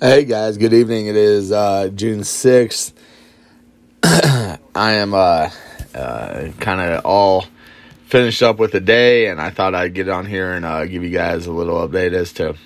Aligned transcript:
Hey 0.00 0.24
guys, 0.24 0.58
good 0.58 0.72
evening. 0.72 1.06
It 1.06 1.14
is 1.14 1.52
uh, 1.52 1.88
June 1.94 2.22
6th. 2.22 2.92
I 4.02 4.58
am 4.74 5.14
uh, 5.14 5.50
uh, 5.94 6.48
kind 6.58 6.80
of 6.80 7.06
all 7.06 7.46
finished 8.06 8.42
up 8.42 8.58
with 8.58 8.72
the 8.72 8.80
day, 8.80 9.28
and 9.28 9.40
I 9.40 9.50
thought 9.50 9.72
I'd 9.72 9.94
get 9.94 10.08
on 10.08 10.26
here 10.26 10.52
and 10.52 10.64
uh, 10.64 10.84
give 10.86 11.04
you 11.04 11.10
guys 11.10 11.46
a 11.46 11.52
little 11.52 11.76
update 11.88 12.12
as 12.12 12.32
to 12.34 12.56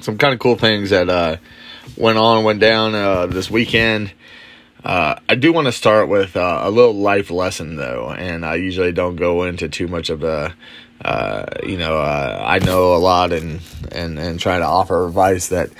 some 0.00 0.16
kind 0.16 0.32
of 0.32 0.38
cool 0.38 0.54
things 0.54 0.90
that 0.90 1.10
uh, 1.10 1.38
went 1.96 2.18
on, 2.18 2.44
went 2.44 2.60
down 2.60 2.94
uh, 2.94 3.26
this 3.26 3.50
weekend. 3.50 4.12
I 4.84 5.34
do 5.36 5.52
want 5.52 5.66
to 5.66 5.72
start 5.72 6.08
with 6.08 6.36
a 6.36 6.70
little 6.70 6.94
life 6.94 7.32
lesson, 7.32 7.74
though, 7.74 8.12
and 8.12 8.46
I 8.46 8.54
usually 8.54 8.92
don't 8.92 9.16
go 9.16 9.42
into 9.42 9.68
too 9.68 9.88
much 9.88 10.08
of 10.08 10.20
the, 10.20 10.54
you 11.64 11.78
know, 11.78 11.98
I 11.98 12.60
know 12.60 12.94
a 12.94 12.98
lot 12.98 13.32
and, 13.32 13.60
and, 13.90 14.20
and 14.20 14.38
try 14.38 14.58
to 14.58 14.64
offer 14.64 15.04
advice 15.04 15.48
that, 15.48 15.70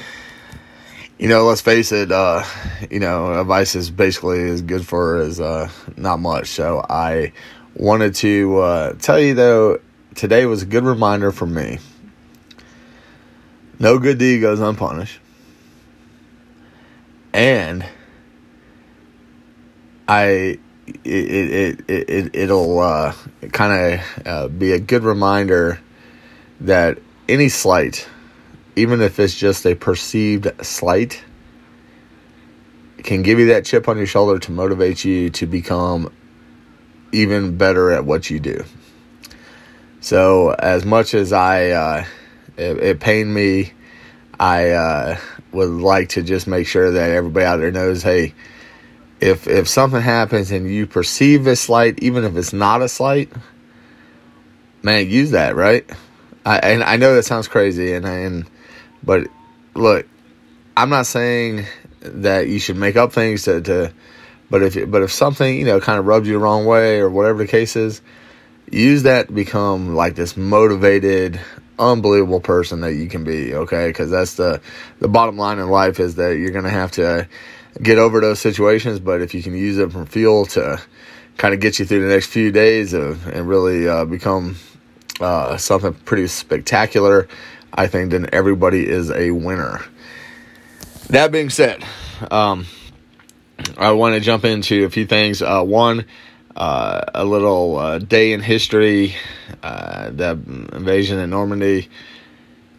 you 1.19 1.29
know, 1.29 1.45
let's 1.45 1.61
face 1.61 1.93
it, 1.93 2.11
uh, 2.11 2.45
you 2.91 3.01
know, 3.01 3.41
advice 3.41 3.75
is 3.75 3.91
basically 3.91 4.51
as 4.51 4.63
good 4.63 4.87
for 4.87 5.17
as 5.17 5.41
uh, 5.41 5.71
not 5.97 6.19
much. 6.19 6.49
So 6.49 6.85
I 6.89 7.33
wanted 7.75 8.15
to 8.17 8.59
uh, 8.59 8.93
tell 8.95 9.21
you, 9.21 9.35
though, 9.35 9.81
today 10.15 10.47
was 10.47 10.63
a 10.63 10.67
good 10.67 10.85
reminder 10.85 11.31
for 11.31 11.47
me. 11.47 11.79
No 13.79 13.99
good 13.99 14.19
deed 14.19 14.41
goes 14.41 14.61
unpunished. 14.61 15.21
And 17.33 17.85
I 20.07 20.59
it 20.87 21.01
it 21.05 21.81
it, 21.89 22.11
it 22.11 22.37
it'll 22.37 22.79
uh, 22.79 23.15
kind 23.53 23.95
of 23.95 24.27
uh, 24.27 24.49
be 24.49 24.73
a 24.73 24.79
good 24.79 25.03
reminder 25.03 25.81
that 26.61 26.99
any 27.29 27.49
slight, 27.49 28.09
even 28.77 29.01
if 29.01 29.19
it's 29.19 29.35
just 29.35 29.67
a 29.67 29.75
perceived 29.75 30.49
slight, 30.65 31.23
can 32.99 33.23
give 33.23 33.39
you 33.39 33.47
that 33.47 33.65
chip 33.65 33.89
on 33.89 33.97
your 33.99 34.07
shoulder 34.07 34.39
to 34.39 34.53
motivate 34.53 35.05
you 35.05 35.31
to 35.31 35.47
become 35.47 36.13
even 37.13 37.57
better 37.57 37.91
at 37.91 38.05
what 38.05 38.31
you 38.31 38.41
do. 38.41 38.65
So 40.01 40.51
as 40.51 40.85
much 40.85 41.15
as 41.15 41.33
I 41.33 41.71
uh, 41.71 42.05
it, 42.57 42.79
it 42.79 43.01
pained 43.01 43.33
me, 43.33 43.73
I 44.39 44.71
uh, 44.71 45.19
would 45.53 45.71
like 45.71 46.11
to 46.11 46.23
just 46.23 46.47
make 46.47 46.67
sure 46.67 46.91
that 46.91 47.11
everybody 47.11 47.47
out 47.47 47.59
there 47.59 47.71
knows, 47.71 48.03
hey 48.03 48.35
if 49.25 49.47
if 49.47 49.69
something 49.69 50.03
happens 50.03 50.51
and 50.51 50.71
you 50.71 50.87
perceive 50.87 51.47
a 51.47 51.57
slight, 51.57 52.03
even 52.03 52.25
if 52.25 52.37
it's 52.37 52.53
not 52.53 52.83
a 52.83 52.89
slight, 52.89 53.33
man, 54.83 55.09
use 55.09 55.31
that, 55.31 55.57
right? 55.57 55.89
I 56.45 56.59
and 56.59 56.85
I 56.85 56.97
know 56.97 57.15
that 57.15 57.25
sounds 57.25 57.49
crazy, 57.49 57.95
and 57.95 58.05
and 58.05 58.51
but 59.05 59.29
look, 59.75 60.07
I'm 60.77 60.89
not 60.89 61.07
saying 61.07 61.67
that 62.01 62.49
you 62.49 62.59
should 62.59 62.77
make 62.77 62.97
up 62.97 63.13
things 63.13 63.45
to, 63.45 63.61
to 63.63 63.93
but 64.51 64.63
if 64.63 64.91
but 64.91 65.03
if 65.03 65.13
something 65.13 65.59
you 65.59 65.65
know 65.65 65.81
kind 65.81 65.99
of 65.99 66.07
rubs 66.07 66.27
you 66.27 66.35
the 66.35 66.39
wrong 66.39 66.67
way 66.67 67.01
or 67.01 67.11
whatever 67.11 67.39
the 67.39 67.47
case 67.49 67.77
is, 67.77 68.03
use 68.71 69.05
that 69.05 69.29
to 69.29 69.33
become 69.33 69.95
like 69.95 70.15
this 70.15 70.37
motivated, 70.37 71.41
unbelievable 71.79 72.41
person 72.41 72.81
that 72.81 72.95
you 72.95 73.09
can 73.09 73.25
be. 73.25 73.55
Okay, 73.55 73.89
because 73.89 74.11
that's 74.11 74.35
the 74.35 74.61
the 75.01 75.09
bottom 75.09 75.37
line 75.37 75.59
in 75.59 75.69
life 75.69 76.01
is 76.01 76.17
that 76.17 76.37
you're 76.37 76.51
gonna 76.51 76.71
have 76.71 76.93
to 76.93 77.29
get 77.83 77.99
over 77.99 78.21
those 78.21 78.41
situations. 78.41 79.01
But 79.01 79.23
if 79.23 79.35
you 79.35 79.43
can 79.43 79.55
use 79.55 79.79
it 79.79 79.93
from 79.93 80.07
fuel 80.07 80.47
to 80.47 80.81
kind 81.37 81.55
of 81.55 81.61
get 81.61 81.79
you 81.79 81.85
through 81.85 82.03
the 82.07 82.13
next 82.13 82.27
few 82.27 82.53
days 82.53 82.93
of, 82.93 83.27
and 83.27 83.49
really 83.49 83.89
uh, 83.89 84.05
become 84.05 84.57
uh, 85.21 85.57
something 85.57 85.95
pretty 85.95 86.27
spectacular, 86.29 87.29
I 87.75 87.89
think 87.89 88.13
then 88.13 88.29
everybody 88.33 88.89
is 88.89 89.11
a 89.11 89.33
winner. 89.33 89.85
That 91.09 91.33
being 91.33 91.51
said, 91.51 91.85
um, 92.31 92.67
I 93.77 93.93
want 93.93 94.15
to 94.15 94.21
jump 94.21 94.45
into 94.45 94.85
a 94.85 94.91
few 94.91 95.07
things. 95.07 95.43
Uh, 95.43 95.63
one, 95.63 96.07
uh, 96.57 97.03
a 97.15 97.25
little 97.25 97.77
uh, 97.77 97.99
day 97.99 98.33
in 98.33 98.41
history, 98.41 99.15
uh, 99.63 100.11
the 100.11 100.31
invasion 100.73 101.19
in 101.19 101.31
Normandy. 101.31 101.89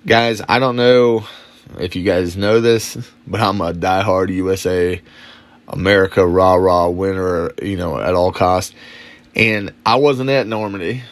Guys, 0.06 0.42
I 0.48 0.60
don't 0.60 0.78
know 0.78 1.26
if 1.78 1.96
you 1.96 2.04
guys 2.04 2.38
know 2.38 2.62
this, 2.62 2.98
but 3.28 3.42
I'm 3.42 3.60
a 3.60 3.74
diehard 3.74 4.34
USA 4.34 5.02
America 5.68 6.26
rah 6.26 6.54
rah 6.56 6.88
winner, 6.88 7.52
you 7.62 7.76
know, 7.76 8.00
at 8.00 8.16
all 8.16 8.32
costs. 8.32 8.74
And 9.36 9.74
I 9.86 9.98
wasn't 9.98 10.30
at 10.30 10.48
Normandy, 10.48 11.04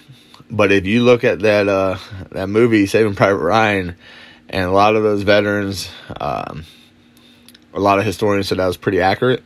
but 0.53 0.71
if 0.71 0.85
you 0.85 1.03
look 1.03 1.23
at 1.23 1.39
that 1.39 1.67
uh, 1.67 1.97
that 2.31 2.47
movie 2.47 2.85
Saving 2.85 3.15
Private 3.15 3.39
Ryan, 3.39 3.95
and 4.49 4.65
a 4.65 4.71
lot 4.71 4.95
of 4.95 5.01
those 5.01 5.23
veterans, 5.23 5.89
um, 6.21 6.63
a 7.73 7.79
lot 7.79 7.97
of 7.97 8.05
historians 8.05 8.47
said 8.47 8.59
that 8.59 8.67
was 8.67 8.77
pretty 8.77 9.01
accurate. 9.01 9.43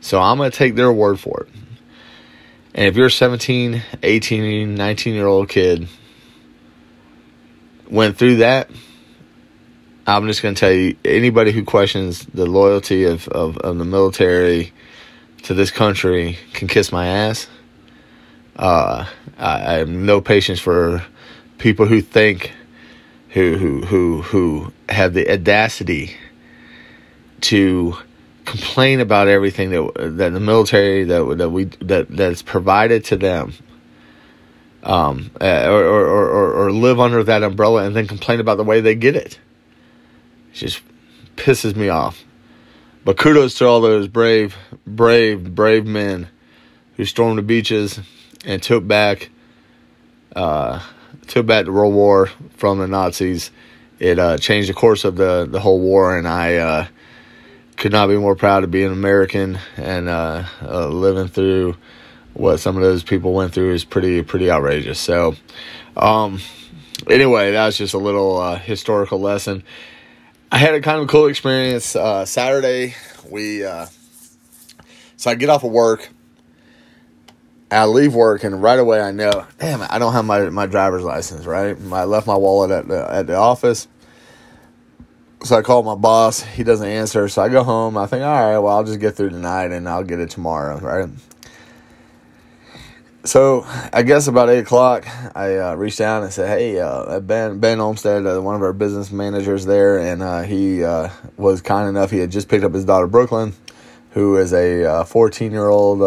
So 0.00 0.20
I'm 0.20 0.36
going 0.36 0.50
to 0.50 0.56
take 0.56 0.74
their 0.74 0.92
word 0.92 1.20
for 1.20 1.42
it. 1.42 1.48
And 2.74 2.86
if 2.86 2.96
you're 2.96 3.06
a 3.06 3.10
17, 3.10 3.82
18, 4.02 4.74
19 4.74 5.14
year 5.14 5.26
old 5.26 5.48
kid, 5.48 5.88
went 7.88 8.18
through 8.18 8.36
that, 8.36 8.68
I'm 10.08 10.26
just 10.26 10.42
going 10.42 10.54
to 10.54 10.60
tell 10.60 10.72
you 10.72 10.96
anybody 11.04 11.52
who 11.52 11.64
questions 11.64 12.26
the 12.26 12.46
loyalty 12.46 13.04
of, 13.04 13.28
of, 13.28 13.58
of, 13.58 13.78
the 13.78 13.84
military 13.84 14.72
to 15.44 15.54
this 15.54 15.70
country 15.70 16.38
can 16.52 16.68
kiss 16.68 16.92
my 16.92 17.06
ass. 17.06 17.48
Uh, 18.56 19.04
I, 19.36 19.52
I, 19.52 19.72
have 19.74 19.88
no 19.88 20.22
patience 20.22 20.58
for 20.58 21.04
people 21.58 21.84
who 21.84 22.00
think, 22.00 22.52
who, 23.30 23.58
who, 23.58 23.82
who, 23.82 24.22
who 24.22 24.72
have 24.88 25.12
the 25.12 25.30
audacity 25.30 26.16
to 27.42 27.98
complain 28.46 29.00
about 29.00 29.28
everything 29.28 29.70
that, 29.70 30.16
that 30.16 30.32
the 30.32 30.40
military, 30.40 31.04
that, 31.04 31.36
that 31.36 31.50
we, 31.50 31.64
that, 31.82 32.08
that's 32.08 32.40
provided 32.40 33.04
to 33.04 33.16
them. 33.18 33.52
Um, 34.82 35.32
uh, 35.40 35.66
or, 35.66 35.84
or, 35.84 36.28
or, 36.28 36.52
or 36.54 36.72
live 36.72 36.98
under 37.00 37.22
that 37.24 37.42
umbrella 37.42 37.84
and 37.84 37.94
then 37.94 38.06
complain 38.06 38.40
about 38.40 38.56
the 38.56 38.64
way 38.64 38.80
they 38.80 38.94
get 38.94 39.16
it. 39.16 39.38
it 40.52 40.54
just 40.54 40.80
pisses 41.34 41.76
me 41.76 41.88
off. 41.88 42.24
But 43.04 43.18
kudos 43.18 43.58
to 43.58 43.66
all 43.66 43.80
those 43.80 44.08
brave, 44.08 44.56
brave, 44.86 45.54
brave 45.54 45.86
men 45.86 46.28
who 46.96 47.04
stormed 47.04 47.38
the 47.38 47.42
beaches 47.42 48.00
and 48.46 48.62
took 48.62 48.86
back, 48.86 49.28
uh, 50.34 50.80
took 51.26 51.44
back 51.44 51.66
the 51.66 51.72
World 51.72 51.92
War 51.92 52.28
from 52.56 52.78
the 52.78 52.86
Nazis. 52.86 53.50
It 53.98 54.18
uh, 54.18 54.38
changed 54.38 54.70
the 54.70 54.74
course 54.74 55.04
of 55.04 55.16
the 55.16 55.46
the 55.50 55.60
whole 55.60 55.80
war, 55.80 56.16
and 56.16 56.26
I 56.26 56.56
uh, 56.56 56.86
could 57.76 57.92
not 57.92 58.06
be 58.06 58.16
more 58.16 58.36
proud 58.36 58.60
to 58.60 58.66
be 58.66 58.84
an 58.84 58.92
American 58.92 59.58
and 59.76 60.08
uh, 60.08 60.44
uh, 60.62 60.88
living 60.88 61.28
through 61.28 61.76
what 62.34 62.58
some 62.58 62.76
of 62.76 62.82
those 62.82 63.02
people 63.02 63.32
went 63.32 63.52
through 63.52 63.72
is 63.72 63.84
pretty 63.84 64.22
pretty 64.22 64.50
outrageous. 64.50 65.00
So, 65.00 65.34
um, 65.96 66.40
anyway, 67.08 67.52
that 67.52 67.66
was 67.66 67.76
just 67.76 67.94
a 67.94 67.98
little 67.98 68.38
uh, 68.38 68.58
historical 68.58 69.18
lesson. 69.18 69.64
I 70.52 70.58
had 70.58 70.74
a 70.74 70.80
kind 70.80 71.00
of 71.00 71.08
cool 71.08 71.26
experience 71.26 71.84
Saturday. 71.84 72.94
We 73.28 73.62
so 75.18 75.30
I 75.30 75.34
get 75.34 75.48
off 75.48 75.64
of 75.64 75.72
work. 75.72 76.10
I 77.70 77.84
leave 77.86 78.14
work 78.14 78.44
and 78.44 78.62
right 78.62 78.78
away 78.78 79.00
I 79.00 79.10
know, 79.10 79.46
damn, 79.58 79.82
I 79.82 79.98
don't 79.98 80.12
have 80.12 80.24
my, 80.24 80.48
my 80.50 80.66
driver's 80.66 81.02
license. 81.02 81.46
Right, 81.46 81.76
I 81.92 82.04
left 82.04 82.26
my 82.26 82.36
wallet 82.36 82.70
at 82.70 82.88
the 82.88 83.12
at 83.12 83.26
the 83.26 83.36
office. 83.36 83.88
So 85.42 85.56
I 85.56 85.62
call 85.62 85.82
my 85.82 85.94
boss. 85.94 86.40
He 86.40 86.64
doesn't 86.64 86.86
answer. 86.86 87.28
So 87.28 87.42
I 87.42 87.48
go 87.48 87.62
home. 87.62 87.96
I 87.96 88.06
think, 88.06 88.22
all 88.22 88.32
right, 88.32 88.58
well, 88.58 88.76
I'll 88.76 88.84
just 88.84 89.00
get 89.00 89.14
through 89.14 89.30
tonight 89.30 89.70
and 89.70 89.88
I'll 89.88 90.02
get 90.02 90.18
it 90.18 90.30
tomorrow. 90.30 90.78
Right. 90.78 91.08
So 93.24 93.66
I 93.92 94.02
guess 94.02 94.28
about 94.28 94.48
eight 94.50 94.60
o'clock, 94.60 95.04
I 95.34 95.56
uh, 95.56 95.74
reached 95.74 96.00
out 96.00 96.22
and 96.22 96.32
said, 96.32 96.48
"Hey, 96.48 96.78
uh, 96.78 97.18
Ben 97.18 97.58
Ben 97.58 97.80
Olmsted, 97.80 98.24
uh, 98.24 98.40
one 98.40 98.54
of 98.54 98.62
our 98.62 98.72
business 98.72 99.10
managers 99.10 99.66
there, 99.66 99.98
and 99.98 100.22
uh, 100.22 100.42
he 100.42 100.84
uh, 100.84 101.10
was 101.36 101.60
kind 101.60 101.88
enough. 101.88 102.12
He 102.12 102.18
had 102.18 102.30
just 102.30 102.48
picked 102.48 102.62
up 102.62 102.72
his 102.72 102.84
daughter 102.84 103.08
Brooklyn, 103.08 103.52
who 104.12 104.36
is 104.36 104.52
a 104.52 105.04
fourteen 105.04 105.50
year 105.50 105.68
old 105.68 106.02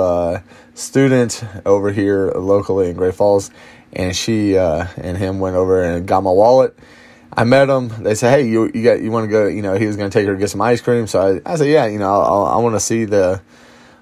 student 0.79 1.43
over 1.65 1.91
here 1.91 2.31
locally 2.31 2.89
in 2.89 2.95
Great 2.95 3.15
Falls, 3.15 3.51
and 3.93 4.15
she 4.15 4.57
and 4.57 5.17
him 5.17 5.39
went 5.39 5.55
over 5.55 5.83
and 5.83 6.07
got 6.07 6.23
my 6.23 6.31
wallet." 6.31 6.77
I 7.31 7.43
met 7.43 7.69
him. 7.69 7.89
They 8.03 8.15
said, 8.15 8.31
"Hey, 8.37 8.47
you 8.47 8.71
you 8.73 8.83
got 8.83 9.01
you 9.01 9.11
want 9.11 9.25
to 9.25 9.31
go?" 9.31 9.47
You 9.47 9.61
know, 9.61 9.75
he 9.75 9.85
was 9.85 9.95
going 9.95 10.09
to 10.09 10.17
take 10.17 10.25
her 10.27 10.33
to 10.33 10.39
get 10.39 10.49
some 10.49 10.61
ice 10.61 10.81
cream. 10.81 11.07
So 11.07 11.41
I, 11.45 11.51
I 11.53 11.55
said, 11.57 11.67
"Yeah, 11.67 11.85
you 11.85 11.99
know, 11.99 12.09
I'll, 12.09 12.45
i 12.45 12.57
want 12.57 12.75
to 12.75 12.79
see 12.79 13.05
the 13.05 13.41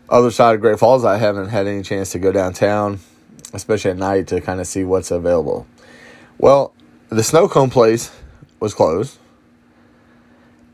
other 0.09 0.31
side 0.31 0.55
of 0.55 0.61
Great 0.61 0.79
Falls. 0.79 1.03
I 1.03 1.17
haven't 1.17 1.49
had 1.49 1.67
any 1.67 1.83
chance 1.83 2.11
to 2.11 2.19
go 2.19 2.31
downtown, 2.31 2.99
especially 3.53 3.91
at 3.91 3.97
night, 3.97 4.27
to 4.27 4.41
kind 4.41 4.61
of 4.61 4.67
see 4.67 4.83
what's 4.83 5.11
available. 5.11 5.67
Well, 6.37 6.73
the 7.09 7.23
snow 7.23 7.47
cone 7.47 7.69
place 7.69 8.11
was 8.59 8.73
closed. 8.73 9.17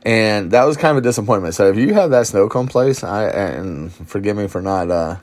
And 0.05 0.51
that 0.51 0.65
was 0.65 0.75
kind 0.75 0.91
of 0.91 0.97
a 0.97 1.01
disappointment. 1.01 1.55
So 1.55 1.69
if 1.69 1.77
you 1.77 1.93
have 1.93 2.11
that 2.11 2.27
snow 2.27 2.49
cone 2.49 2.67
place, 2.67 3.05
I 3.05 3.29
and 3.29 3.91
forgive 3.93 4.35
me 4.35 4.47
for 4.47 4.61
not 4.61 4.91
uh, 4.91 5.15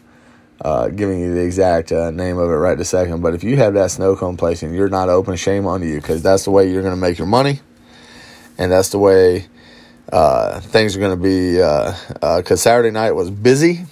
uh, 0.61 0.89
giving 0.89 1.21
you 1.21 1.35
the 1.35 1.41
exact 1.41 1.91
uh, 1.91 2.11
name 2.11 2.37
of 2.37 2.51
it 2.51 2.55
right 2.55 2.77
this 2.77 2.91
second, 2.91 3.23
but 3.23 3.35
if 3.35 3.43
you 3.43 3.57
have 3.57 3.75
that 3.75 3.91
snow 3.91 4.15
cone 4.15 4.37
place 4.37 4.63
and 4.63 4.75
you're 4.75 4.89
not 4.89 5.09
open, 5.09 5.37
shame 5.37 5.67
on 5.67 5.83
you 5.83 5.97
because 5.97 6.23
that's 6.23 6.45
the 6.45 6.51
way 6.51 6.71
you're 6.71 6.83
going 6.83 6.95
to 6.95 7.01
make 7.01 7.19
your 7.19 7.27
money, 7.27 7.61
and 8.59 8.71
that's 8.71 8.91
the 8.91 8.99
way 8.99 9.47
uh, 10.13 10.61
things 10.61 10.97
are 10.97 11.01
going 11.01 11.17
to 11.17 11.23
be 11.23 11.53
because 11.53 12.51
uh, 12.51 12.55
uh, 12.55 12.57
Saturday 12.57 12.91
night 12.91 13.13
was 13.13 13.31
busy, 13.31 13.87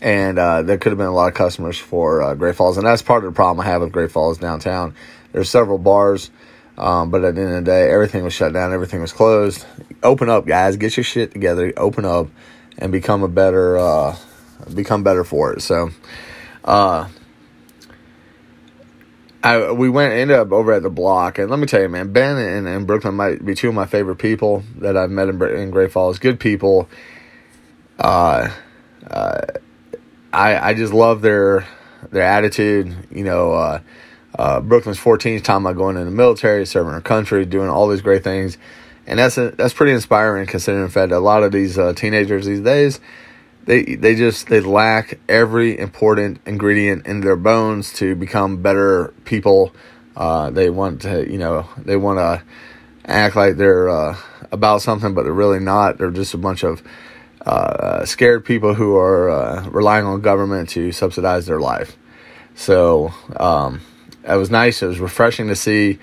and 0.00 0.38
uh, 0.38 0.62
there 0.62 0.78
could 0.78 0.92
have 0.92 0.98
been 0.98 1.08
a 1.08 1.14
lot 1.14 1.28
of 1.28 1.34
customers 1.34 1.76
for 1.76 2.34
Great 2.36 2.54
Falls, 2.54 2.76
and 2.76 2.86
that's 2.86 3.02
part 3.02 3.24
of 3.24 3.32
the 3.32 3.34
problem 3.34 3.60
I 3.66 3.68
have 3.68 3.80
with 3.80 3.90
Great 3.90 4.12
Falls 4.12 4.38
downtown. 4.38 4.94
There's 5.32 5.50
several 5.50 5.78
bars, 5.78 6.30
um, 6.76 7.10
but 7.10 7.24
at 7.24 7.34
the 7.34 7.40
end 7.40 7.50
of 7.50 7.64
the 7.64 7.70
day, 7.70 7.90
everything 7.90 8.22
was 8.22 8.32
shut 8.32 8.52
down, 8.52 8.72
everything 8.72 9.00
was 9.00 9.12
closed. 9.12 9.66
Open 10.04 10.28
up, 10.28 10.46
guys, 10.46 10.76
get 10.76 10.96
your 10.96 11.04
shit 11.04 11.32
together, 11.32 11.72
open 11.76 12.04
up, 12.04 12.28
and 12.78 12.92
become 12.92 13.24
a 13.24 13.28
better, 13.28 13.76
become 14.74 15.02
better 15.02 15.24
for 15.24 15.52
it. 15.52 15.62
So. 15.62 15.90
uh, 16.64 17.08
I, 19.42 19.70
we 19.70 19.88
went 19.88 20.12
ended 20.12 20.36
up 20.36 20.50
over 20.50 20.72
at 20.72 20.82
the 20.82 20.90
block, 20.90 21.38
and 21.38 21.48
let 21.48 21.58
me 21.60 21.66
tell 21.66 21.80
you, 21.80 21.88
man, 21.88 22.12
Ben 22.12 22.36
and, 22.36 22.66
and 22.66 22.86
Brooklyn 22.86 23.14
might 23.14 23.44
be 23.44 23.54
two 23.54 23.68
of 23.68 23.74
my 23.74 23.86
favorite 23.86 24.16
people 24.16 24.64
that 24.76 24.96
I've 24.96 25.10
met 25.10 25.28
in, 25.28 25.40
in 25.42 25.70
Great 25.70 25.92
Falls. 25.92 26.18
Good 26.18 26.40
people. 26.40 26.88
Uh, 27.98 28.50
uh, 29.08 29.40
I 30.32 30.70
I 30.70 30.74
just 30.74 30.92
love 30.92 31.22
their 31.22 31.66
their 32.10 32.24
attitude. 32.24 32.94
You 33.12 33.24
know, 33.24 33.52
uh, 33.52 33.80
uh, 34.36 34.60
Brooklyn's 34.60 34.98
14th 34.98 35.44
time 35.44 35.66
I 35.68 35.72
going 35.72 35.96
in 35.96 36.04
the 36.04 36.10
military, 36.10 36.66
serving 36.66 36.92
our 36.92 37.00
country, 37.00 37.46
doing 37.46 37.68
all 37.68 37.88
these 37.88 38.02
great 38.02 38.24
things, 38.24 38.58
and 39.06 39.20
that's 39.20 39.38
a, 39.38 39.52
that's 39.52 39.72
pretty 39.72 39.92
inspiring 39.92 40.46
considering 40.46 40.84
the 40.84 40.90
fact 40.90 41.10
that 41.10 41.16
a 41.16 41.20
lot 41.20 41.44
of 41.44 41.52
these 41.52 41.78
uh, 41.78 41.92
teenagers 41.92 42.44
these 42.44 42.60
days 42.60 42.98
they 43.68 43.82
they 43.96 44.14
just 44.14 44.48
they 44.48 44.60
lack 44.60 45.20
every 45.28 45.78
important 45.78 46.40
ingredient 46.46 47.06
in 47.06 47.20
their 47.20 47.36
bones 47.36 47.92
to 47.92 48.14
become 48.16 48.62
better 48.62 49.12
people. 49.26 49.74
Uh, 50.16 50.48
they 50.48 50.70
want 50.70 51.02
to, 51.02 51.30
you 51.30 51.36
know, 51.36 51.68
they 51.76 51.96
want 51.96 52.18
to 52.18 52.42
act 53.04 53.36
like 53.36 53.58
they're 53.58 53.90
uh, 53.90 54.16
about 54.50 54.80
something, 54.80 55.12
but 55.12 55.24
they're 55.24 55.32
really 55.34 55.60
not. 55.60 55.98
They're 55.98 56.10
just 56.10 56.32
a 56.32 56.38
bunch 56.38 56.64
of 56.64 56.82
uh, 57.44 58.06
scared 58.06 58.46
people 58.46 58.72
who 58.72 58.96
are 58.96 59.28
uh, 59.28 59.68
relying 59.68 60.06
on 60.06 60.22
government 60.22 60.70
to 60.70 60.90
subsidize 60.90 61.44
their 61.44 61.60
life. 61.60 61.94
So 62.54 63.12
um, 63.36 63.82
it 64.26 64.36
was 64.36 64.50
nice. 64.50 64.82
It 64.82 64.86
was 64.86 64.98
refreshing 64.98 65.48
to 65.48 65.56
see 65.56 65.98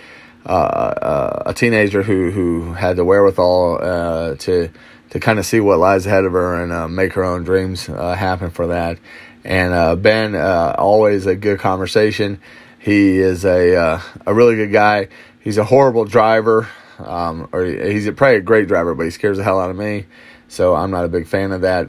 uh, 0.45 0.49
uh, 0.49 1.43
a 1.47 1.53
teenager 1.55 2.03
who 2.03 2.29
who 2.29 2.73
had 2.73 2.95
the 2.95 3.03
wherewithal 3.03 4.37
to 4.37 4.69
to 5.15 5.21
kind 5.21 5.39
of 5.39 5.45
see 5.45 5.61
what 5.61 5.79
lies 5.79 6.05
ahead 6.05 6.25
of 6.25 6.33
her 6.33 6.61
and 6.61 6.73
uh, 6.73 6.89
make 6.89 7.13
her 7.13 7.23
own 7.23 7.45
dreams 7.45 7.87
uh, 7.87 8.13
happen 8.15 8.49
for 8.49 8.67
that. 8.67 8.99
And 9.45 9.73
uh, 9.73 9.95
Ben, 9.95 10.35
uh, 10.35 10.75
always 10.77 11.25
a 11.25 11.35
good 11.35 11.57
conversation. 11.57 12.41
He 12.79 13.19
is 13.19 13.45
a 13.45 13.77
uh, 13.77 14.01
a 14.25 14.33
really 14.33 14.57
good 14.57 14.73
guy. 14.73 15.07
He's 15.39 15.57
a 15.57 15.63
horrible 15.63 16.03
driver, 16.03 16.67
um, 16.99 17.47
or 17.53 17.63
he's 17.63 18.11
probably 18.11 18.35
a 18.35 18.41
great 18.41 18.67
driver, 18.67 18.93
but 18.93 19.03
he 19.03 19.09
scares 19.09 19.37
the 19.37 19.45
hell 19.45 19.57
out 19.57 19.69
of 19.69 19.77
me. 19.77 20.05
So 20.49 20.75
I'm 20.75 20.91
not 20.91 21.05
a 21.05 21.07
big 21.07 21.27
fan 21.27 21.53
of 21.53 21.61
that. 21.61 21.87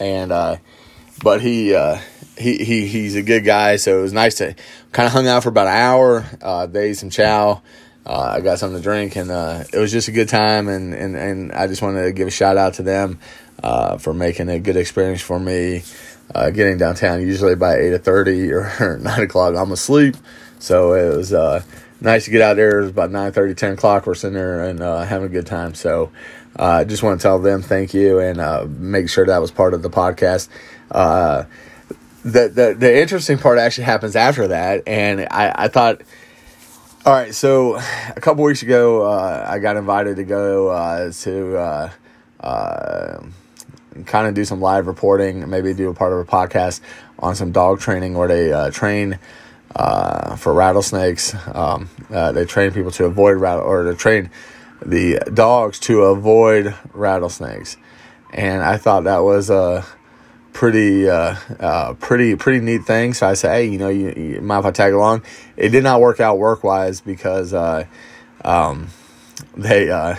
And 0.00 0.30
but 1.22 1.42
he 1.42 1.76
he 2.38 2.64
he 2.64 2.86
he's 2.86 3.14
a 3.14 3.22
good 3.22 3.44
guy. 3.44 3.76
So 3.76 3.98
it 3.98 4.00
was 4.00 4.14
nice 4.14 4.36
to 4.36 4.54
kind 4.90 5.06
of 5.06 5.12
hung 5.12 5.26
out 5.26 5.42
for 5.42 5.50
about 5.50 5.66
an 5.66 5.74
hour. 5.74 6.66
They 6.68 6.92
ate 6.92 6.96
some 6.96 7.10
chow 7.10 7.60
uh, 8.06 8.34
I 8.36 8.40
got 8.40 8.58
something 8.58 8.78
to 8.78 8.82
drink, 8.82 9.16
and 9.16 9.30
uh, 9.30 9.64
it 9.72 9.78
was 9.78 9.90
just 9.90 10.08
a 10.08 10.12
good 10.12 10.28
time. 10.28 10.68
And, 10.68 10.92
and, 10.92 11.16
and 11.16 11.52
I 11.52 11.66
just 11.66 11.80
wanted 11.80 12.04
to 12.04 12.12
give 12.12 12.28
a 12.28 12.30
shout 12.30 12.56
out 12.56 12.74
to 12.74 12.82
them 12.82 13.18
uh, 13.62 13.96
for 13.96 14.12
making 14.12 14.48
a 14.48 14.58
good 14.58 14.76
experience 14.76 15.22
for 15.22 15.38
me. 15.38 15.82
Uh, 16.34 16.50
getting 16.50 16.78
downtown 16.78 17.20
usually 17.20 17.54
by 17.54 17.76
eight 17.76 18.02
thirty 18.02 18.50
or 18.50 18.98
nine 19.02 19.22
o'clock, 19.22 19.54
I'm 19.54 19.72
asleep. 19.72 20.16
So 20.58 20.94
it 20.94 21.16
was 21.16 21.32
uh, 21.32 21.62
nice 22.00 22.24
to 22.24 22.30
get 22.30 22.40
out 22.40 22.56
there. 22.56 22.78
It 22.78 22.82
was 22.82 22.90
about 22.90 23.10
9 23.10 23.54
10 23.54 23.72
o'clock. 23.72 24.06
We're 24.06 24.14
sitting 24.14 24.34
there 24.34 24.64
and 24.64 24.80
uh, 24.80 25.04
having 25.04 25.26
a 25.26 25.30
good 25.30 25.46
time. 25.46 25.74
So 25.74 26.10
I 26.56 26.84
just 26.84 27.02
want 27.02 27.20
to 27.20 27.22
tell 27.22 27.38
them 27.38 27.60
thank 27.60 27.92
you 27.92 28.20
and 28.20 28.80
make 28.80 29.10
sure 29.10 29.26
that 29.26 29.38
was 29.38 29.50
part 29.50 29.74
of 29.74 29.82
the 29.82 29.90
podcast. 29.90 30.48
the, 30.90 31.46
the 32.24 32.74
the 32.78 33.00
interesting 33.02 33.36
part 33.36 33.58
actually 33.58 33.84
happens 33.84 34.16
after 34.16 34.48
that, 34.48 34.82
and 34.86 35.20
I, 35.30 35.52
I 35.54 35.68
thought 35.68 36.00
all 37.06 37.12
right, 37.12 37.34
so 37.34 37.76
a 37.76 38.20
couple 38.20 38.44
weeks 38.44 38.62
ago, 38.62 39.02
uh, 39.02 39.46
I 39.46 39.58
got 39.58 39.76
invited 39.76 40.16
to 40.16 40.24
go 40.24 40.68
uh, 40.68 41.12
to 41.12 41.56
uh, 41.56 41.90
uh 42.40 43.22
kind 44.06 44.26
of 44.26 44.32
do 44.32 44.44
some 44.44 44.60
live 44.60 44.86
reporting, 44.86 45.48
maybe 45.50 45.74
do 45.74 45.90
a 45.90 45.94
part 45.94 46.14
of 46.14 46.18
a 46.18 46.24
podcast 46.24 46.80
on 47.18 47.36
some 47.36 47.52
dog 47.52 47.78
training 47.78 48.14
where 48.14 48.26
they 48.26 48.52
uh, 48.52 48.70
train 48.70 49.18
uh, 49.76 50.34
for 50.36 50.54
rattlesnakes. 50.54 51.34
Um, 51.54 51.90
they 52.08 52.46
train 52.46 52.72
people 52.72 52.90
to 52.92 53.04
avoid 53.04 53.36
rattle 53.36 53.64
or 53.64 53.84
to 53.84 53.94
train 53.94 54.30
the 54.84 55.18
dogs 55.32 55.78
to 55.80 56.04
avoid 56.04 56.74
rattlesnakes, 56.94 57.76
and 58.32 58.62
I 58.62 58.78
thought 58.78 59.04
that 59.04 59.18
was 59.18 59.50
a 59.50 59.84
pretty 60.54 61.06
uh, 61.06 61.36
uh, 61.60 61.92
pretty 61.94 62.34
pretty 62.36 62.64
neat 62.64 62.84
thing. 62.84 63.12
So 63.12 63.28
I 63.28 63.34
said, 63.34 63.52
hey, 63.52 63.66
you 63.66 63.76
know, 63.76 63.90
you, 63.90 64.14
you 64.16 64.40
mind 64.40 64.60
if 64.60 64.66
I 64.66 64.70
tag 64.70 64.94
along? 64.94 65.22
It 65.58 65.68
did 65.68 65.84
not 65.84 66.00
work 66.00 66.20
out 66.20 66.38
work 66.38 66.64
wise 66.64 67.02
because 67.02 67.52
uh, 67.52 67.84
um, 68.42 68.88
they 69.54 69.90
uh, 69.90 70.16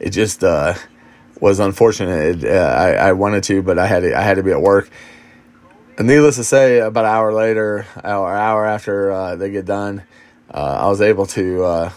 it 0.00 0.10
just 0.10 0.42
uh, 0.42 0.74
was 1.40 1.60
unfortunate. 1.60 2.42
It, 2.42 2.50
uh, 2.50 2.58
I, 2.58 2.92
I 2.94 3.12
wanted 3.12 3.44
to, 3.44 3.62
but 3.62 3.78
I 3.78 3.86
had 3.86 4.00
to, 4.00 4.18
I 4.18 4.22
had 4.22 4.34
to 4.38 4.42
be 4.42 4.50
at 4.50 4.60
work. 4.60 4.90
And 5.96 6.08
needless 6.08 6.36
to 6.36 6.44
say, 6.44 6.80
about 6.80 7.04
an 7.04 7.12
hour 7.12 7.32
later, 7.32 7.86
or 8.02 8.34
hour 8.34 8.66
after 8.66 9.36
they 9.36 9.50
get 9.52 9.64
done, 9.64 10.02
I 10.50 10.88
was 10.88 11.00
able 11.00 11.26
to 11.26 11.92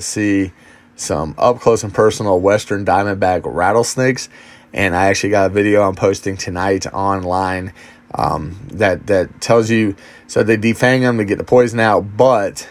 see 0.00 0.52
some 0.94 1.34
up 1.38 1.58
close 1.60 1.82
and 1.84 1.94
personal 1.94 2.38
Western 2.38 2.84
Diamondback 2.84 3.40
rattlesnakes 3.44 4.28
and 4.74 4.94
I 4.94 5.06
actually 5.06 5.30
got 5.30 5.46
a 5.46 5.54
video 5.54 5.82
I'm 5.82 5.94
posting 5.94 6.36
tonight 6.36 6.86
online 6.92 7.72
um, 8.12 8.58
that 8.72 9.06
that 9.06 9.40
tells 9.40 9.70
you. 9.70 9.96
So 10.26 10.42
they 10.42 10.56
defang 10.56 11.00
them 11.00 11.16
to 11.18 11.24
get 11.24 11.38
the 11.38 11.44
poison 11.44 11.80
out, 11.80 12.16
but 12.16 12.68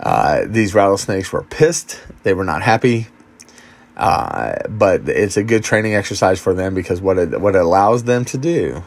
uh, 0.00 0.42
these 0.46 0.74
rattlesnakes 0.74 1.32
were 1.32 1.44
pissed. 1.44 2.00
They 2.24 2.34
were 2.34 2.44
not 2.44 2.62
happy. 2.62 3.06
Uh, 3.96 4.56
but 4.68 5.08
it's 5.08 5.36
a 5.36 5.44
good 5.44 5.62
training 5.62 5.94
exercise 5.94 6.40
for 6.40 6.52
them 6.52 6.74
because 6.74 7.00
what 7.00 7.16
it 7.16 7.40
what 7.40 7.54
it 7.54 7.62
allows 7.62 8.02
them 8.04 8.24
to 8.24 8.36
do 8.36 8.82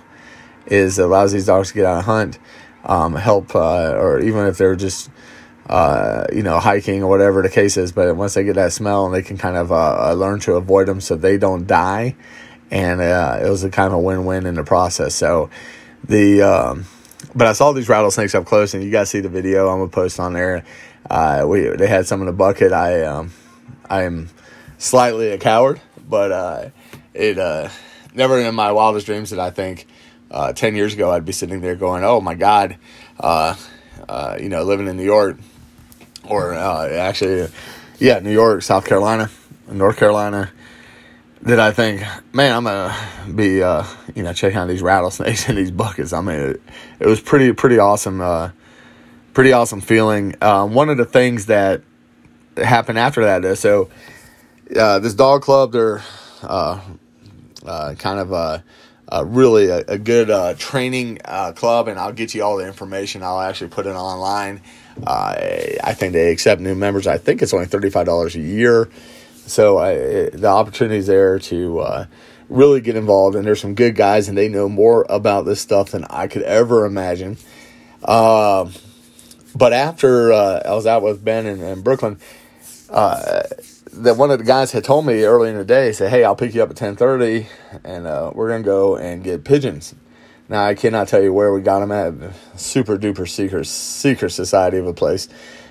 is 0.65 0.99
it 0.99 1.05
allows 1.05 1.31
these 1.31 1.45
dogs 1.45 1.69
to 1.69 1.75
get 1.75 1.85
out 1.85 1.95
and 1.95 2.05
hunt, 2.05 2.39
um, 2.83 3.15
help, 3.15 3.55
uh, 3.55 3.93
or 3.93 4.19
even 4.19 4.45
if 4.47 4.57
they're 4.57 4.75
just 4.75 5.09
uh, 5.67 6.25
you 6.31 6.43
know, 6.43 6.59
hiking 6.59 7.03
or 7.03 7.09
whatever 7.09 7.41
the 7.41 7.49
case 7.49 7.77
is. 7.77 7.91
But 7.91 8.15
once 8.15 8.33
they 8.33 8.43
get 8.43 8.55
that 8.55 8.73
smell, 8.73 9.05
and 9.05 9.13
they 9.13 9.21
can 9.21 9.37
kind 9.37 9.57
of 9.57 9.71
uh, 9.71 10.09
uh, 10.09 10.13
learn 10.13 10.39
to 10.41 10.53
avoid 10.53 10.87
them 10.87 11.01
so 11.01 11.15
they 11.15 11.37
don't 11.37 11.67
die. 11.67 12.15
And 12.71 12.99
uh, 13.01 13.39
it 13.41 13.49
was 13.49 13.63
a 13.63 13.69
kind 13.69 13.93
of 13.93 14.01
win-win 14.01 14.45
in 14.45 14.55
the 14.55 14.63
process. 14.63 15.15
So 15.15 15.49
the, 16.03 16.41
um, 16.41 16.85
but 17.33 17.47
I 17.47 17.53
saw 17.53 17.71
these 17.71 17.89
rattlesnakes 17.89 18.35
up 18.35 18.45
close, 18.45 18.73
and 18.73 18.83
you 18.83 18.91
guys 18.91 19.09
see 19.09 19.19
the 19.19 19.29
video. 19.29 19.69
I'm 19.69 19.79
gonna 19.79 19.89
post 19.89 20.19
on 20.19 20.33
there. 20.33 20.65
Uh, 21.09 21.45
we 21.47 21.61
they 21.61 21.87
had 21.87 22.07
some 22.07 22.21
in 22.21 22.27
the 22.27 22.33
bucket. 22.33 22.73
I 22.73 23.03
um, 23.03 23.31
I 23.89 24.03
am 24.03 24.29
slightly 24.77 25.29
a 25.29 25.37
coward, 25.37 25.81
but 26.07 26.31
uh, 26.31 26.69
it 27.13 27.39
uh, 27.39 27.69
never 28.13 28.39
in 28.39 28.55
my 28.55 28.71
wildest 28.71 29.05
dreams 29.05 29.29
did 29.29 29.39
I 29.39 29.49
think 29.49 29.87
uh, 30.29 30.53
ten 30.53 30.75
years 30.75 30.93
ago 30.93 31.11
I'd 31.11 31.25
be 31.25 31.31
sitting 31.31 31.61
there 31.61 31.75
going, 31.75 32.03
"Oh 32.03 32.19
my 32.19 32.35
God," 32.35 32.77
uh, 33.19 33.55
uh, 34.07 34.37
you 34.39 34.49
know, 34.49 34.63
living 34.63 34.87
in 34.87 34.97
New 34.97 35.05
York, 35.05 35.37
or 36.27 36.53
uh, 36.53 36.87
actually, 36.89 37.47
yeah, 37.99 38.19
New 38.19 38.31
York, 38.31 38.61
South 38.61 38.85
Carolina, 38.85 39.29
North 39.69 39.97
Carolina. 39.97 40.51
That 41.43 41.59
I 41.59 41.71
think, 41.71 42.01
man, 42.33 42.55
I'm 42.55 42.63
gonna 42.63 42.95
be, 43.33 43.61
uh, 43.61 43.83
you 44.15 44.23
know, 44.23 44.33
checking 44.33 44.57
out 44.57 44.67
these 44.67 44.81
rattlesnakes 44.81 45.47
in 45.49 45.55
these 45.55 45.71
buckets. 45.71 46.11
I 46.11 46.21
mean, 46.21 46.39
it, 46.39 46.61
it 46.99 47.07
was 47.07 47.21
pretty, 47.21 47.53
pretty 47.53 47.77
awesome, 47.79 48.19
uh, 48.21 48.51
pretty 49.33 49.53
awesome 49.53 49.79
feeling. 49.79 50.35
Um, 50.41 50.73
one 50.73 50.89
of 50.89 50.97
the 50.97 51.05
things 51.05 51.45
that 51.45 51.83
happened 52.57 52.97
after 52.97 53.23
that 53.25 53.45
is 53.45 53.59
so 53.59 53.89
uh, 54.75 54.99
this 54.99 55.13
dog 55.13 55.41
club, 55.41 55.71
they're 55.71 56.01
uh, 56.41 56.81
uh, 57.65 57.95
kind 57.95 58.19
of 58.19 58.31
a, 58.31 58.63
uh, 59.09 59.23
really 59.25 59.67
a, 59.67 59.79
a 59.87 59.97
good 59.97 60.29
uh, 60.29 60.53
training 60.55 61.17
club, 61.55 61.87
and 61.87 61.99
I'll 61.99 62.13
get 62.13 62.35
you 62.35 62.43
all 62.43 62.57
the 62.57 62.67
information. 62.67 63.23
I'll 63.23 63.39
actually 63.39 63.69
put 63.69 63.85
it 63.85 63.95
online. 63.95 64.61
Uh, 65.05 65.35
I 65.83 65.93
think 65.93 66.13
they 66.13 66.31
accept 66.31 66.61
new 66.61 66.75
members. 66.75 67.07
I 67.07 67.17
think 67.17 67.41
it's 67.41 67.53
only 67.53 67.67
$35 67.67 68.35
a 68.35 68.39
year. 68.39 68.89
So 69.45 69.77
I, 69.77 70.29
the 70.29 70.47
opportunity 70.47 70.97
is 70.97 71.07
there 71.07 71.39
to 71.39 71.79
uh, 71.79 72.05
really 72.49 72.81
get 72.81 72.95
involved, 72.95 73.35
and 73.35 73.45
there's 73.45 73.61
some 73.61 73.75
good 73.75 73.95
guys, 73.95 74.27
and 74.27 74.37
they 74.37 74.49
know 74.49 74.67
more 74.67 75.05
about 75.09 75.45
this 75.45 75.61
stuff 75.61 75.91
than 75.91 76.05
I 76.05 76.27
could 76.27 76.43
ever 76.43 76.85
imagine. 76.85 77.37
Um, 78.03 78.73
but 79.55 79.73
after 79.73 80.33
uh, 80.33 80.61
I 80.65 80.73
was 80.73 80.85
out 80.85 81.01
with 81.03 81.23
Ben 81.23 81.45
in, 81.45 81.61
in 81.61 81.81
Brooklyn, 81.81 82.19
that 83.93 84.17
one 84.17 84.31
of 84.31 84.39
the 84.39 84.45
guys 84.45 84.71
had 84.71 84.83
told 84.83 85.05
me 85.05 85.23
early 85.23 85.49
in 85.49 85.57
the 85.57 85.65
day, 85.65 85.91
said, 85.91 86.09
"Hey, 86.09 86.23
I'll 86.23 86.35
pick 86.35 86.53
you 86.53 86.63
up 86.63 86.69
at 86.69 86.75
ten 86.75 86.95
thirty, 86.95 87.47
and 87.83 88.07
uh, 88.07 88.31
we're 88.33 88.49
gonna 88.49 88.63
go 88.63 88.97
and 88.97 89.23
get 89.23 89.43
pigeons." 89.43 89.95
Now 90.49 90.65
I 90.65 90.75
cannot 90.75 91.07
tell 91.07 91.21
you 91.21 91.33
where 91.33 91.51
we 91.53 91.61
got 91.61 91.79
them 91.79 91.91
at. 91.91 92.33
Super 92.59 92.97
duper 92.97 93.27
secret 93.27 93.65
secret 93.65 94.31
society 94.31 94.77
of 94.77 94.87
a 94.87 94.93
place. 94.93 95.27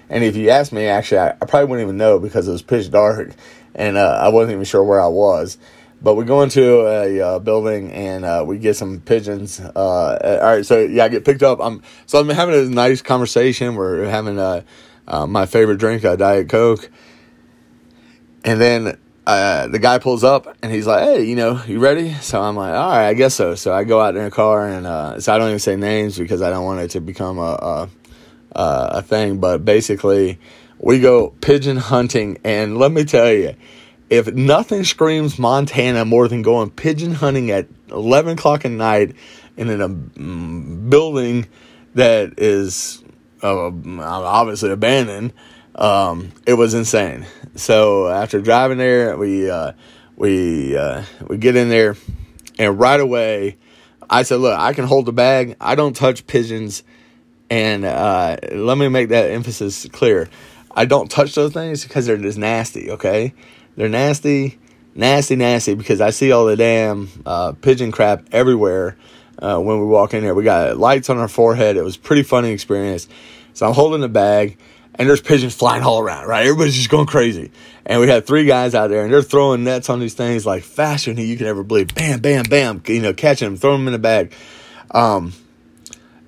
And 0.08 0.22
if 0.22 0.36
you 0.36 0.50
ask 0.50 0.72
me, 0.72 0.86
actually, 0.86 1.18
I, 1.18 1.30
I 1.30 1.46
probably 1.46 1.64
wouldn't 1.64 1.86
even 1.86 1.96
know 1.96 2.18
because 2.18 2.46
it 2.46 2.52
was 2.52 2.62
pitch 2.62 2.90
dark, 2.90 3.34
and 3.74 3.96
uh, 3.96 4.20
I 4.22 4.28
wasn't 4.28 4.52
even 4.52 4.64
sure 4.64 4.84
where 4.84 5.00
I 5.00 5.08
was. 5.08 5.58
But 6.00 6.14
we 6.14 6.24
go 6.24 6.42
into 6.42 6.86
a 6.86 7.20
uh, 7.20 7.38
building 7.38 7.90
and 7.90 8.24
uh, 8.24 8.44
we 8.46 8.58
get 8.58 8.76
some 8.76 9.00
pigeons. 9.00 9.58
Uh, 9.60 10.40
all 10.42 10.56
right, 10.56 10.66
so 10.66 10.80
yeah, 10.80 11.04
I 11.04 11.08
get 11.08 11.24
picked 11.24 11.42
up. 11.42 11.58
I'm 11.60 11.82
so 12.04 12.20
I'm 12.20 12.28
having 12.28 12.54
a 12.54 12.64
nice 12.68 13.00
conversation. 13.00 13.74
We're 13.74 14.04
having 14.06 14.38
uh, 14.38 14.62
uh, 15.08 15.26
my 15.26 15.46
favorite 15.46 15.78
drink, 15.78 16.04
a 16.04 16.16
Diet 16.16 16.48
Coke, 16.48 16.90
and 18.44 18.60
then 18.60 18.98
uh, 19.26 19.66
the 19.66 19.78
guy 19.80 19.98
pulls 19.98 20.22
up 20.22 20.56
and 20.62 20.72
he's 20.72 20.86
like, 20.86 21.02
"Hey, 21.02 21.24
you 21.24 21.34
know, 21.34 21.60
you 21.66 21.80
ready?" 21.80 22.12
So 22.14 22.40
I'm 22.40 22.56
like, 22.56 22.74
"All 22.74 22.90
right, 22.90 23.08
I 23.08 23.14
guess 23.14 23.34
so." 23.34 23.54
So 23.56 23.72
I 23.72 23.84
go 23.84 24.00
out 24.00 24.16
in 24.16 24.22
a 24.22 24.30
car 24.30 24.68
and 24.68 24.86
uh, 24.86 25.20
so 25.20 25.34
I 25.34 25.38
don't 25.38 25.48
even 25.48 25.58
say 25.58 25.74
names 25.74 26.16
because 26.16 26.42
I 26.42 26.50
don't 26.50 26.64
want 26.64 26.80
it 26.80 26.90
to 26.90 27.00
become 27.00 27.38
a 27.38 27.88
a, 28.52 28.88
a 28.98 29.02
thing. 29.02 29.38
But 29.38 29.64
basically, 29.64 30.38
we 30.78 31.00
go 31.00 31.30
pigeon 31.40 31.76
hunting, 31.76 32.38
and 32.44 32.78
let 32.78 32.92
me 32.92 33.04
tell 33.04 33.32
you, 33.32 33.56
if 34.10 34.32
nothing 34.32 34.84
screams 34.84 35.38
Montana 35.38 36.04
more 36.04 36.28
than 36.28 36.42
going 36.42 36.70
pigeon 36.70 37.12
hunting 37.12 37.50
at 37.50 37.66
11 37.90 38.38
o'clock 38.38 38.64
at 38.64 38.70
night 38.70 39.16
in 39.56 39.68
a 39.68 39.84
um, 39.84 40.86
building 40.88 41.48
that 41.94 42.38
is 42.38 43.02
uh, 43.42 43.70
obviously 44.00 44.70
abandoned, 44.70 45.32
um, 45.74 46.32
it 46.46 46.54
was 46.54 46.74
insane. 46.74 47.26
So 47.56 48.08
after 48.08 48.40
driving 48.40 48.78
there, 48.78 49.16
we 49.16 49.48
uh, 49.50 49.72
we 50.14 50.76
uh, 50.76 51.04
we 51.26 51.38
get 51.38 51.56
in 51.56 51.70
there, 51.70 51.96
and 52.58 52.78
right 52.78 53.00
away, 53.00 53.56
I 54.08 54.22
said, 54.22 54.36
"Look, 54.36 54.58
I 54.58 54.74
can 54.74 54.84
hold 54.84 55.06
the 55.06 55.12
bag. 55.12 55.56
I 55.60 55.74
don't 55.74 55.96
touch 55.96 56.26
pigeons." 56.26 56.82
And 57.48 57.84
uh, 57.84 58.36
let 58.52 58.76
me 58.76 58.88
make 58.88 59.08
that 59.10 59.30
emphasis 59.30 59.86
clear. 59.92 60.28
I 60.70 60.84
don't 60.84 61.10
touch 61.10 61.34
those 61.34 61.52
things 61.52 61.84
because 61.84 62.04
they're 62.04 62.16
just 62.16 62.38
nasty. 62.38 62.90
Okay, 62.90 63.32
they're 63.76 63.88
nasty, 63.88 64.58
nasty, 64.94 65.36
nasty. 65.36 65.74
Because 65.74 66.02
I 66.02 66.10
see 66.10 66.32
all 66.32 66.44
the 66.44 66.56
damn 66.56 67.08
uh, 67.24 67.52
pigeon 67.52 67.90
crap 67.90 68.26
everywhere 68.32 68.98
uh, 69.38 69.58
when 69.58 69.80
we 69.80 69.86
walk 69.86 70.12
in 70.12 70.22
there. 70.22 70.34
We 70.34 70.44
got 70.44 70.76
lights 70.76 71.08
on 71.08 71.16
our 71.18 71.28
forehead. 71.28 71.76
It 71.76 71.84
was 71.84 71.96
pretty 71.96 72.22
funny 72.22 72.50
experience. 72.50 73.08
So 73.54 73.66
I'm 73.66 73.72
holding 73.72 74.02
the 74.02 74.08
bag 74.08 74.58
and 74.98 75.08
there's 75.08 75.20
pigeons 75.20 75.54
flying 75.54 75.82
all 75.82 76.00
around, 76.00 76.26
right? 76.26 76.46
Everybody's 76.46 76.74
just 76.74 76.90
going 76.90 77.06
crazy. 77.06 77.50
And 77.84 78.00
we 78.00 78.08
had 78.08 78.26
three 78.26 78.44
guys 78.46 78.74
out 78.74 78.88
there 78.88 79.04
and 79.04 79.12
they're 79.12 79.22
throwing 79.22 79.64
nets 79.64 79.88
on 79.90 80.00
these 80.00 80.14
things 80.14 80.44
like 80.44 80.62
faster 80.62 81.12
than 81.12 81.24
you 81.24 81.36
can 81.36 81.46
ever 81.46 81.62
believe. 81.62 81.94
Bam, 81.94 82.20
bam, 82.20 82.44
bam, 82.44 82.82
you 82.86 83.00
know, 83.00 83.12
catching 83.12 83.46
them, 83.46 83.56
throwing 83.56 83.80
them 83.80 83.88
in 83.88 83.92
the 83.92 83.98
bag. 83.98 84.32
Um, 84.90 85.32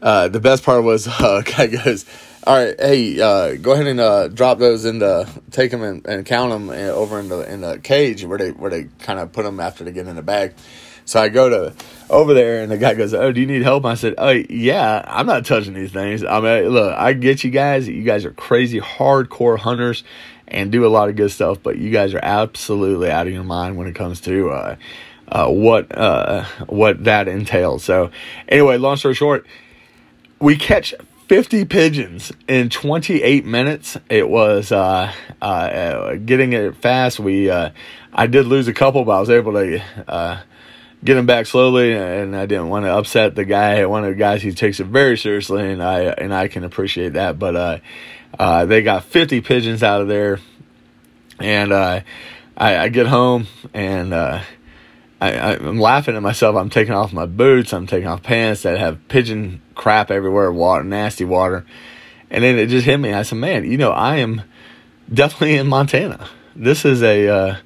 uh, 0.01 0.29
the 0.29 0.41
best 0.41 0.63
part 0.63 0.85
was, 0.85 1.09
uh, 1.21 1.43
guy 1.45 1.67
goes, 1.67 2.05
all 2.47 2.57
right, 2.57 2.75
hey, 2.79 3.21
uh, 3.21 3.57
go 3.57 3.73
ahead 3.73 3.87
and 3.87 4.01
uh, 4.01 4.29
drop 4.29 4.59
those 4.59 4.85
in 4.85 5.01
the, 5.01 5.29
take 5.51 5.71
them 5.71 5.83
and, 5.83 6.07
and 6.07 6.25
count 6.25 6.51
them 6.51 6.71
uh, 6.71 6.95
over 6.95 7.19
in 7.19 7.29
the 7.29 7.41
in 7.53 7.61
the 7.61 7.79
cage 7.79 8.25
where 8.25 8.39
they 8.39 8.53
where 8.53 8.71
they 8.71 8.85
kind 9.01 9.19
of 9.19 9.33
put 9.33 9.43
them 9.43 9.61
after 9.61 9.85
they 9.85 9.93
get 9.93 10.07
in 10.07 10.17
the 10.17 10.23
bag. 10.23 10.55
So 11.09 11.23
I 11.23 11.31
go 11.31 11.49
to 11.49 11.75
over 12.11 12.35
there, 12.35 12.63
and 12.63 12.71
the 12.71 12.77
guy 12.77 12.93
goes, 12.93 13.15
"Oh, 13.15 13.33
do 13.33 13.41
you 13.41 13.47
need 13.47 13.63
help?" 13.63 13.87
I 13.87 13.95
said, 13.95 14.17
"Oh, 14.19 14.29
yeah, 14.29 15.03
I'm 15.07 15.25
not 15.25 15.47
touching 15.47 15.73
these 15.73 15.91
things. 15.91 16.23
I 16.23 16.39
mean, 16.39 16.69
look, 16.69 16.95
I 16.95 17.15
get 17.15 17.43
you 17.43 17.51
guys. 17.51 17.89
You 17.89 18.03
guys 18.03 18.27
are 18.27 18.31
crazy, 18.33 18.79
hardcore 18.79 19.59
hunters, 19.59 20.05
and 20.47 20.71
do 20.71 20.85
a 20.85 20.89
lot 20.89 21.09
of 21.09 21.17
good 21.17 21.31
stuff, 21.31 21.63
but 21.63 21.79
you 21.79 21.91
guys 21.91 22.13
are 22.13 22.21
absolutely 22.23 23.11
out 23.11 23.27
of 23.27 23.33
your 23.33 23.43
mind 23.43 23.79
when 23.79 23.87
it 23.87 23.95
comes 23.95 24.21
to 24.23 24.51
uh, 24.51 24.77
uh, 25.29 25.49
what 25.49 25.97
uh, 25.97 26.45
what 26.67 27.05
that 27.05 27.27
entails." 27.27 27.85
So, 27.85 28.11
anyway, 28.47 28.77
long 28.77 28.99
story 28.99 29.15
short, 29.15 29.47
we 30.41 30.57
catch 30.57 30.93
50 31.29 31.65
pigeons 31.65 32.33
in 32.47 32.69
28 32.69 33.47
minutes. 33.47 33.97
It 34.11 34.29
was 34.29 34.73
uh, 34.73 35.11
uh, 35.41 36.17
getting 36.17 36.53
it 36.53 36.77
fast. 36.77 37.19
We 37.19 37.49
uh, 37.49 37.71
I 38.13 38.27
did 38.27 38.45
lose 38.45 38.69
a 38.69 38.75
couple, 38.75 39.07
but 39.07 39.17
I 39.17 39.21
was 39.21 39.31
able 39.31 39.55
to 39.55 40.43
get 41.05 41.17
him 41.17 41.27
back 41.27 41.47
slowly, 41.47 41.93
and 41.95 42.37
I 42.37 42.47
didn't 42.47 42.69
want 42.69 42.85
to 42.85 42.93
upset 42.93 43.35
the 43.35 43.45
guy. 43.45 43.85
One 43.87 44.05
of 44.05 44.11
the 44.11 44.17
guys 44.17 44.43
who 44.43 44.53
takes 44.53 44.81
it 44.81 44.87
very 44.87 45.17
seriously, 45.17 45.71
and 45.71 45.83
I 45.83 46.01
and 46.03 46.35
I 46.35 46.49
can 46.49 46.65
appreciate 46.65 47.15
that. 47.15 47.39
But 47.39 47.57
uh, 47.57 47.79
uh, 48.39 48.65
they 48.67 48.83
got 48.83 49.05
50 49.05 49.41
pigeons 49.43 49.83
out 49.83 50.01
of 50.01 50.09
there, 50.09 50.41
and 51.39 51.73
uh, 51.73 52.01
I, 52.57 52.79
I 52.79 52.89
get 52.89 53.07
home 53.07 53.47
and. 53.73 54.13
Uh, 54.13 54.43
I, 55.21 55.57
I'm 55.57 55.81
laughing 55.81 56.15
at 56.15 56.23
myself. 56.23 56.55
I'm 56.55 56.71
taking 56.71 56.95
off 56.95 57.13
my 57.13 57.27
boots. 57.27 57.73
I'm 57.73 57.89
taking 57.89 58.07
off 58.07 58.23
pants 58.23 58.63
that 58.63 58.79
have 58.79 59.09
pigeon 59.09 59.61
crap 59.75 60.13
everywhere, 60.13 60.53
water, 60.53 60.85
nasty 60.85 61.25
water. 61.25 61.67
And 62.31 62.45
then 62.45 62.57
it 62.57 62.67
just 62.67 62.87
hit 62.87 62.99
me. 62.99 63.13
I 63.13 63.23
said, 63.23 63.39
man, 63.39 63.69
you 63.69 63.79
know, 63.79 63.91
I 63.91 64.19
am 64.19 64.43
definitely 65.13 65.57
in 65.57 65.67
Montana. 65.67 66.29
This 66.55 66.85
is 66.85 67.03
a, 67.03 67.29
uh, 67.29 67.57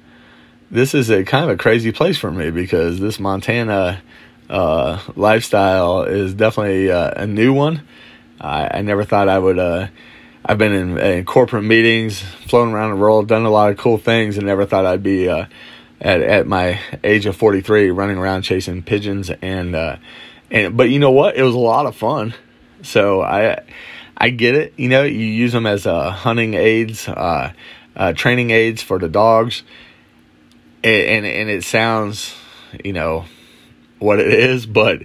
this 0.73 0.95
is 0.95 1.11
a 1.11 1.23
kind 1.23 1.43
of 1.43 1.51
a 1.51 1.57
crazy 1.57 1.91
place 1.91 2.17
for 2.17 2.31
me 2.31 2.49
because 2.49 2.99
this 2.99 3.19
Montana 3.19 4.01
uh, 4.49 4.99
lifestyle 5.15 6.01
is 6.03 6.33
definitely 6.33 6.91
uh, 6.91 7.11
a 7.15 7.27
new 7.27 7.53
one. 7.53 7.87
I, 8.41 8.79
I, 8.79 8.81
never 8.81 9.05
thought 9.05 9.29
I 9.29 9.37
would. 9.37 9.59
Uh, 9.59 9.87
I've 10.43 10.57
been 10.57 10.73
in, 10.73 10.97
in, 10.97 11.25
corporate 11.25 11.63
meetings, 11.63 12.19
flown 12.19 12.73
around 12.73 12.89
the 12.89 12.95
world, 12.95 13.27
done 13.27 13.45
a 13.45 13.51
lot 13.51 13.69
of 13.69 13.77
cool 13.77 13.99
things, 13.99 14.37
and 14.37 14.47
never 14.47 14.65
thought 14.65 14.87
I'd 14.87 15.03
be 15.03 15.29
uh, 15.29 15.45
at 16.01 16.21
at 16.21 16.47
my 16.47 16.79
age 17.03 17.27
of 17.27 17.35
43 17.35 17.91
running 17.91 18.17
around 18.17 18.41
chasing 18.41 18.81
pigeons 18.81 19.29
and 19.41 19.75
uh, 19.75 19.97
and 20.49 20.75
but 20.75 20.89
you 20.89 20.97
know 20.97 21.11
what? 21.11 21.37
It 21.37 21.43
was 21.43 21.53
a 21.53 21.59
lot 21.59 21.85
of 21.85 21.95
fun. 21.95 22.33
So 22.81 23.21
I 23.21 23.61
I 24.17 24.31
get 24.31 24.55
it. 24.55 24.73
You 24.75 24.89
know, 24.89 25.03
you 25.03 25.19
use 25.19 25.51
them 25.51 25.67
as 25.67 25.85
uh, 25.85 26.09
hunting 26.09 26.55
aids, 26.55 27.07
training 28.15 28.49
aids 28.49 28.81
for 28.81 28.97
the 28.97 29.07
dogs 29.07 29.61
and, 30.83 31.25
and, 31.25 31.49
it 31.49 31.63
sounds, 31.63 32.35
you 32.83 32.93
know, 32.93 33.25
what 33.99 34.19
it 34.19 34.33
is, 34.33 34.65
but 34.65 35.03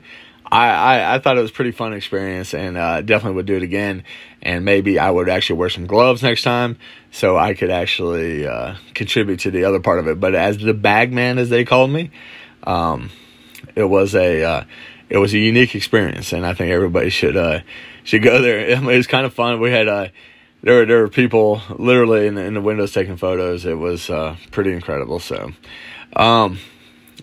I, 0.51 0.69
I, 0.71 1.15
I, 1.15 1.19
thought 1.19 1.39
it 1.39 1.43
was 1.43 1.51
a 1.51 1.55
pretty 1.55 1.73
fun 1.73 1.93
experience 1.93 2.55
and 2.55 2.77
uh, 2.77 3.03
definitely 3.03 3.37
would 3.37 3.47
do 3.47 3.57
it 3.57 3.63
again. 3.63 4.05
And 4.43 4.65
maybe 4.65 4.99
I 4.99 5.11
would 5.11 5.29
actually 5.29 5.59
wear 5.59 5.69
some 5.69 5.87
gloves 5.87 6.23
next 6.23 6.43
time 6.43 6.79
so 7.11 7.37
I 7.37 7.55
could 7.55 7.71
actually 7.71 8.47
uh, 8.47 8.77
contribute 8.95 9.41
to 9.41 9.51
the 9.51 9.65
other 9.65 9.81
part 9.81 9.99
of 9.99 10.09
it. 10.09 10.21
But 10.21 10.35
as 10.35 10.59
the 10.59 10.75
bagman, 10.75 11.39
as 11.39 11.51
they 11.51 11.65
called 11.65 11.91
me, 11.91 12.11
um, 12.65 13.11
it 13.75 13.85
was 13.85 14.15
a 14.15 14.43
uh, 14.43 14.65
it 15.09 15.19
was 15.19 15.33
a 15.33 15.39
unique 15.39 15.75
experience, 15.75 16.33
and 16.33 16.45
I 16.45 16.55
think 16.55 16.71
everybody 16.71 17.11
should 17.11 17.37
uh, 17.37 17.61
should 18.05 18.23
go 18.23 18.43
there. 18.43 18.59
it 18.69 18.83
was 18.83 19.07
kind 19.07 19.27
of 19.27 19.35
fun. 19.35 19.61
We 19.61 19.71
had 19.71 19.89
uh, 19.89 20.09
there 20.63 20.77
were 20.77 20.87
there 20.87 21.01
were 21.01 21.09
people 21.09 21.63
literally 21.79 22.27
in 22.27 22.35
the, 22.35 22.45
in 22.45 22.55
the 22.55 22.61
windows 22.61 22.93
taking 22.93 23.17
photos. 23.17 23.65
It 23.65 23.79
was 23.79 24.11
uh, 24.11 24.37
pretty 24.51 24.73
incredible. 24.73 25.21
So, 25.21 25.53
um, 26.15 26.59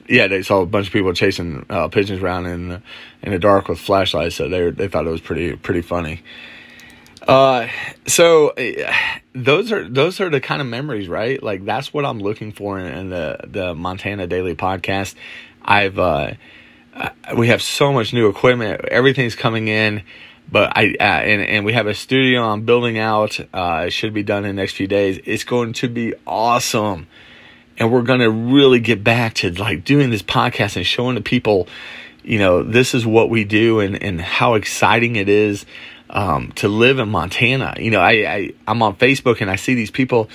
yeah, 0.07 0.27
they 0.27 0.41
saw 0.41 0.61
a 0.61 0.65
bunch 0.65 0.87
of 0.87 0.93
people 0.93 1.13
chasing 1.13 1.65
uh, 1.69 1.87
pigeons 1.89 2.21
around 2.21 2.45
in 2.45 2.69
the, 2.69 2.81
in 3.21 3.31
the 3.31 3.39
dark 3.39 3.67
with 3.67 3.79
flashlights. 3.79 4.35
So 4.35 4.47
they 4.49 4.69
they 4.71 4.87
thought 4.87 5.05
it 5.05 5.11
was 5.11 5.21
pretty 5.21 5.55
pretty 5.55 5.81
funny. 5.81 6.21
Uh, 7.27 7.67
so 8.05 8.53
those 9.33 9.71
are 9.71 9.87
those 9.87 10.21
are 10.21 10.29
the 10.29 10.39
kind 10.39 10.61
of 10.61 10.67
memories, 10.67 11.07
right? 11.07 11.41
Like 11.41 11.65
that's 11.65 11.93
what 11.93 12.05
I'm 12.05 12.19
looking 12.19 12.51
for 12.51 12.79
in, 12.79 12.85
in 12.85 13.09
the 13.09 13.39
the 13.45 13.75
Montana 13.75 14.27
Daily 14.27 14.55
Podcast. 14.55 15.15
I've 15.61 15.97
uh, 15.97 16.33
we 17.35 17.47
have 17.47 17.61
so 17.61 17.91
much 17.91 18.13
new 18.13 18.29
equipment. 18.29 18.85
Everything's 18.85 19.35
coming 19.35 19.67
in. 19.67 20.03
But 20.51 20.73
I 20.75 20.95
uh, 20.99 21.03
and 21.03 21.41
and 21.41 21.65
we 21.65 21.73
have 21.73 21.87
a 21.87 21.95
studio 21.95 22.43
I'm 22.43 22.65
building 22.65 22.97
out. 22.97 23.39
Uh, 23.53 23.85
it 23.87 23.91
should 23.91 24.13
be 24.13 24.23
done 24.23 24.45
in 24.45 24.55
the 24.55 24.61
next 24.61 24.73
few 24.73 24.87
days. 24.87 25.19
It's 25.25 25.43
going 25.43 25.73
to 25.73 25.87
be 25.87 26.13
awesome, 26.25 27.07
and 27.77 27.91
we're 27.91 28.03
going 28.03 28.19
to 28.19 28.29
really 28.29 28.79
get 28.79 29.03
back 29.03 29.35
to 29.35 29.51
like 29.51 29.83
doing 29.83 30.11
this 30.11 30.21
podcast 30.21 30.75
and 30.75 30.85
showing 30.85 31.15
the 31.15 31.21
people, 31.21 31.67
you 32.23 32.39
know, 32.39 32.63
this 32.63 32.93
is 32.93 33.05
what 33.05 33.29
we 33.29 33.43
do 33.43 33.79
and 33.79 34.01
and 34.01 34.21
how 34.21 34.53
exciting 34.53 35.15
it 35.15 35.29
is 35.29 35.65
um, 36.09 36.51
to 36.53 36.67
live 36.67 36.99
in 36.99 37.09
Montana. 37.09 37.75
You 37.77 37.91
know, 37.91 37.99
I, 37.99 38.11
I 38.11 38.53
I'm 38.67 38.81
on 38.81 38.95
Facebook 38.95 39.41
and 39.41 39.49
I 39.49 39.55
see 39.55 39.75
these 39.75 39.91
people. 39.91 40.29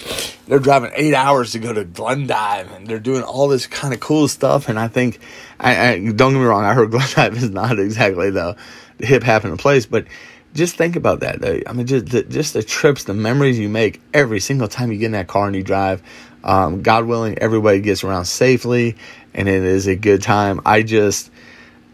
They're 0.46 0.58
driving 0.58 0.90
eight 0.94 1.14
hours 1.14 1.52
to 1.52 1.58
go 1.58 1.72
to 1.72 1.84
Glendive 1.84 2.70
and 2.72 2.86
they're 2.86 2.98
doing 2.98 3.22
all 3.22 3.48
this 3.48 3.66
kind 3.66 3.94
of 3.94 4.00
cool 4.00 4.28
stuff. 4.28 4.68
And 4.68 4.78
I 4.78 4.88
think, 4.88 5.20
I, 5.58 5.92
I 5.92 5.98
don't 5.98 6.32
get 6.32 6.38
me 6.38 6.44
wrong, 6.44 6.64
I 6.64 6.74
heard 6.74 6.90
Glendive 6.90 7.36
is 7.36 7.50
not 7.50 7.78
exactly 7.78 8.30
the 8.30 8.56
hip 9.02 9.22
hop 9.22 9.44
in 9.44 9.56
place, 9.56 9.86
but 9.86 10.06
just 10.54 10.76
think 10.76 10.96
about 10.96 11.20
that. 11.20 11.44
I 11.66 11.72
mean, 11.72 11.86
just 11.86 12.06
the, 12.06 12.22
just 12.24 12.54
the 12.54 12.62
trips, 12.62 13.04
the 13.04 13.14
memories 13.14 13.58
you 13.58 13.68
make 13.68 14.00
every 14.12 14.40
single 14.40 14.68
time 14.68 14.90
you 14.90 14.98
get 14.98 15.06
in 15.06 15.12
that 15.12 15.28
car 15.28 15.46
and 15.46 15.54
you 15.54 15.62
drive. 15.62 16.02
Um, 16.42 16.82
God 16.82 17.04
willing, 17.04 17.38
everybody 17.38 17.80
gets 17.80 18.02
around 18.02 18.24
safely, 18.24 18.96
and 19.34 19.48
it 19.48 19.62
is 19.62 19.86
a 19.86 19.94
good 19.94 20.22
time. 20.22 20.60
I 20.64 20.82
just, 20.82 21.30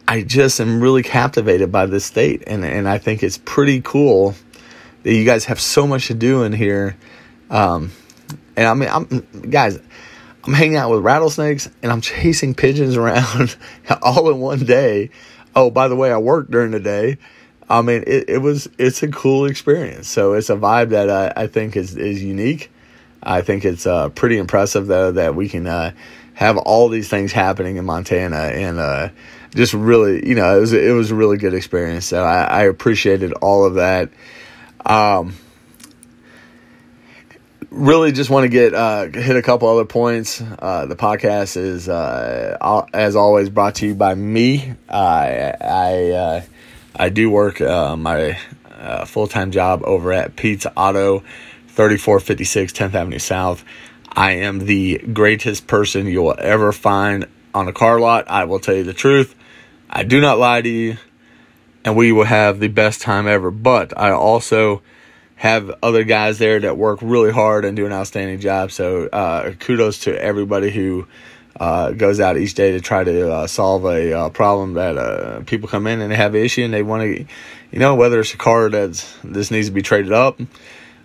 I 0.07 0.23
just 0.23 0.61
am 0.61 0.81
really 0.81 1.03
captivated 1.03 1.73
by 1.73 1.87
this 1.87 2.05
state, 2.05 2.45
and 2.47 2.65
and 2.65 2.89
I 2.89 2.99
think 2.99 3.23
it's 3.23 3.39
pretty 3.39 3.81
cool 3.81 4.35
that 5.03 5.13
you 5.13 5.25
guys 5.25 5.47
have 5.47 5.61
so 5.61 5.87
much 5.87 6.07
to 6.07 6.15
do 6.15 6.45
in 6.45 6.53
here. 6.53 6.97
Um, 7.51 7.91
and 8.57 8.67
I 8.67 8.75
mean, 8.75 8.89
I'm 8.89 9.51
guys, 9.51 9.79
I'm 10.45 10.53
hanging 10.53 10.77
out 10.77 10.91
with 10.91 11.01
rattlesnakes 11.01 11.69
and 11.83 11.93
I'm 11.93 12.01
chasing 12.03 12.55
pigeons 12.55 12.97
around 12.97 13.57
all 14.03 14.31
in 14.31 14.39
one 14.39 14.61
day 14.61 15.11
oh, 15.57 15.71
by 15.71 15.89
the 15.89 15.97
way, 15.97 16.13
I 16.13 16.19
work 16.19 16.51
during 16.51 16.71
the 16.71 16.81
day. 16.81 17.19
I 17.69 17.83
mean, 17.83 18.05
it, 18.07 18.29
it 18.29 18.39
was 18.39 18.69
it's 18.79 19.03
a 19.03 19.09
cool 19.09 19.47
experience. 19.47 20.07
So 20.09 20.35
it's 20.35 20.51
a 20.51 20.57
vibe 20.57 20.91
that 20.91 21.11
I, 21.11 21.45
I 21.45 21.47
think 21.49 21.77
is 21.77 21.97
is 21.97 22.23
unique. 22.23 22.71
I 23.23 23.41
think 23.41 23.65
it's 23.65 23.87
uh, 23.87 24.11
pretty 24.11 24.39
impressive 24.39 24.87
though 24.87 25.11
that 25.13 25.35
we 25.35 25.49
can 25.49 25.67
uh, 25.67 25.93
have 26.35 26.59
all 26.59 26.89
these 26.89 27.09
things 27.09 27.33
happening 27.33 27.77
in 27.77 27.85
Montana 27.85 28.37
and 28.37 28.79
uh, 28.79 29.09
just 29.55 29.75
really, 29.75 30.29
you 30.29 30.37
know, 30.37 30.57
it 30.57 30.61
was 30.61 30.73
it 30.73 30.93
was 30.93 31.11
a 31.11 31.17
really 31.17 31.39
good 31.39 31.55
experience. 31.55 32.07
So 32.07 32.23
I, 32.23 32.45
I 32.45 32.63
appreciated 32.65 33.33
all 33.33 33.65
of 33.65 33.75
that. 33.75 34.11
Um, 34.85 35.35
really 37.76 38.12
just 38.12 38.30
want 38.30 38.45
to 38.45 38.49
get 38.49 38.75
uh, 38.75 39.04
hit 39.04 39.37
a 39.37 39.42
couple 39.42 39.68
other 39.68 39.85
points. 39.85 40.40
Uh, 40.40 40.87
the 40.87 40.97
podcast 40.97 41.56
is, 41.56 41.88
uh, 41.88 42.87
as 42.92 43.14
always, 43.14 43.50
brought 43.50 43.76
to 43.76 43.87
you 43.87 43.95
by 43.95 44.14
me. 44.14 44.75
I 44.88 45.52
I, 45.61 46.45
uh, 46.99 47.09
do 47.11 47.30
work 47.30 47.61
uh, 47.61 47.97
my 47.97 48.38
uh, 48.78 49.04
full 49.04 49.26
time 49.26 49.50
job 49.50 49.83
over 49.85 50.12
at 50.12 50.37
Pete's 50.37 50.66
Auto, 50.76 51.23
thirty 51.68 51.97
four 51.97 52.18
fifty 52.21 52.45
six 52.45 52.73
Tenth 52.73 52.95
Avenue 52.95 53.18
South. 53.18 53.64
I 54.11 54.33
am 54.33 54.61
the 54.61 54.99
greatest 54.99 55.66
person 55.66 56.06
you 56.06 56.23
will 56.23 56.37
ever 56.38 56.73
find 56.73 57.26
on 57.54 57.68
a 57.68 57.73
car 57.73 58.00
lot. 58.00 58.25
I 58.28 58.45
will 58.45 58.59
tell 58.59 58.75
you 58.75 58.85
the 58.85 58.95
truth. 58.95 59.35
I 59.90 60.02
do 60.02 60.21
not 60.21 60.38
lie 60.38 60.62
to 60.62 60.68
you, 60.68 60.97
and 61.85 61.97
we 61.97 62.12
will 62.12 62.25
have 62.25 62.59
the 62.59 62.68
best 62.68 63.02
time 63.02 63.28
ever. 63.28 63.50
But 63.50 63.97
I 63.97 64.12
also 64.12 64.83
have 65.37 65.71
other 65.83 66.02
guys 66.02 66.38
there 66.38 66.59
that 66.61 66.76
work 66.76 66.99
really 67.02 67.31
hard 67.31 67.64
and 67.64 67.76
do 67.76 67.87
an 67.87 67.93
outstanding 67.93 68.40
job. 68.40 68.73
So 68.73 69.07
uh, 69.07 69.52
kudos 69.52 70.00
to 70.00 70.21
everybody 70.21 70.71
who 70.71 71.07
uh, 71.61 71.93
goes 71.93 72.21
out 72.21 72.38
each 72.38 72.55
day 72.55 72.73
to 72.73 72.81
try 72.81 73.05
to 73.05 73.33
uh, 73.33 73.47
solve 73.47 73.85
a 73.85 74.12
uh, 74.12 74.28
problem 74.31 74.75
that 74.75 74.97
uh, 74.97 75.40
people 75.40 75.69
come 75.69 75.87
in 75.87 76.00
and 76.00 76.12
have 76.12 76.35
an 76.35 76.43
issue 76.43 76.64
and 76.64 76.73
they 76.73 76.83
want 76.83 77.02
to, 77.02 77.26
you 77.71 77.78
know, 77.78 77.95
whether 77.95 78.21
it's 78.21 78.33
a 78.33 78.38
car 78.38 78.71
that's 78.71 79.14
this 79.23 79.50
needs 79.50 79.69
to 79.69 79.73
be 79.73 79.83
traded 79.83 80.12
up 80.12 80.40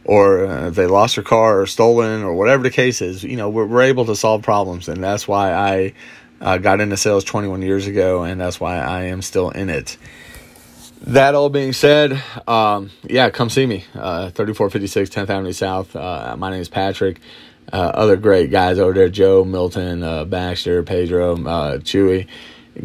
or 0.06 0.46
uh, 0.46 0.68
if 0.70 0.76
they 0.76 0.88
lost 0.88 1.16
their 1.16 1.24
car 1.26 1.62
or 1.62 1.66
stolen 1.66 2.24
or 2.24 2.34
whatever 2.34 2.64
the 2.64 2.70
case 2.70 3.02
is, 3.02 3.24
you 3.24 3.36
know, 3.36 3.50
we're, 3.50 3.66
we're 3.66 3.82
able 3.82 4.06
to 4.06 4.16
solve 4.16 4.44
problems. 4.44 4.88
And 4.88 5.04
that's 5.04 5.28
why 5.28 5.94
I 6.42 6.58
got 6.58 6.80
into 6.80 6.96
sales 6.96 7.26
21 7.26 7.62
years 7.62 7.86
ago 7.86 8.24
and 8.24 8.40
that's 8.40 8.60
why 8.62 8.78
I 8.78 9.04
am 9.04 9.22
still 9.22 9.50
in 9.50 9.70
it 9.70 9.98
that 11.02 11.36
all 11.36 11.50
being 11.50 11.74
said, 11.74 12.22
um, 12.48 12.92
yeah, 13.04 13.30
come 13.30 13.50
see 13.50 13.66
me. 13.66 13.86
Uh, 13.96 14.30
3456 14.32 15.10
10th 15.10 15.30
Avenue 15.30 15.52
South. 15.52 15.96
Uh, 15.96 16.36
my 16.38 16.52
name 16.52 16.62
is 16.62 16.70
Patrick. 16.70 17.20
Uh, 17.72 17.92
other 17.94 18.18
great 18.18 18.52
guys 18.52 18.80
over 18.80 18.94
there 18.94 19.10
Joe, 19.10 19.46
Milton, 19.46 20.04
uh, 20.04 20.26
Baxter, 20.26 20.84
Pedro, 20.84 21.34
uh, 21.46 21.78
Chewy. 21.78 22.28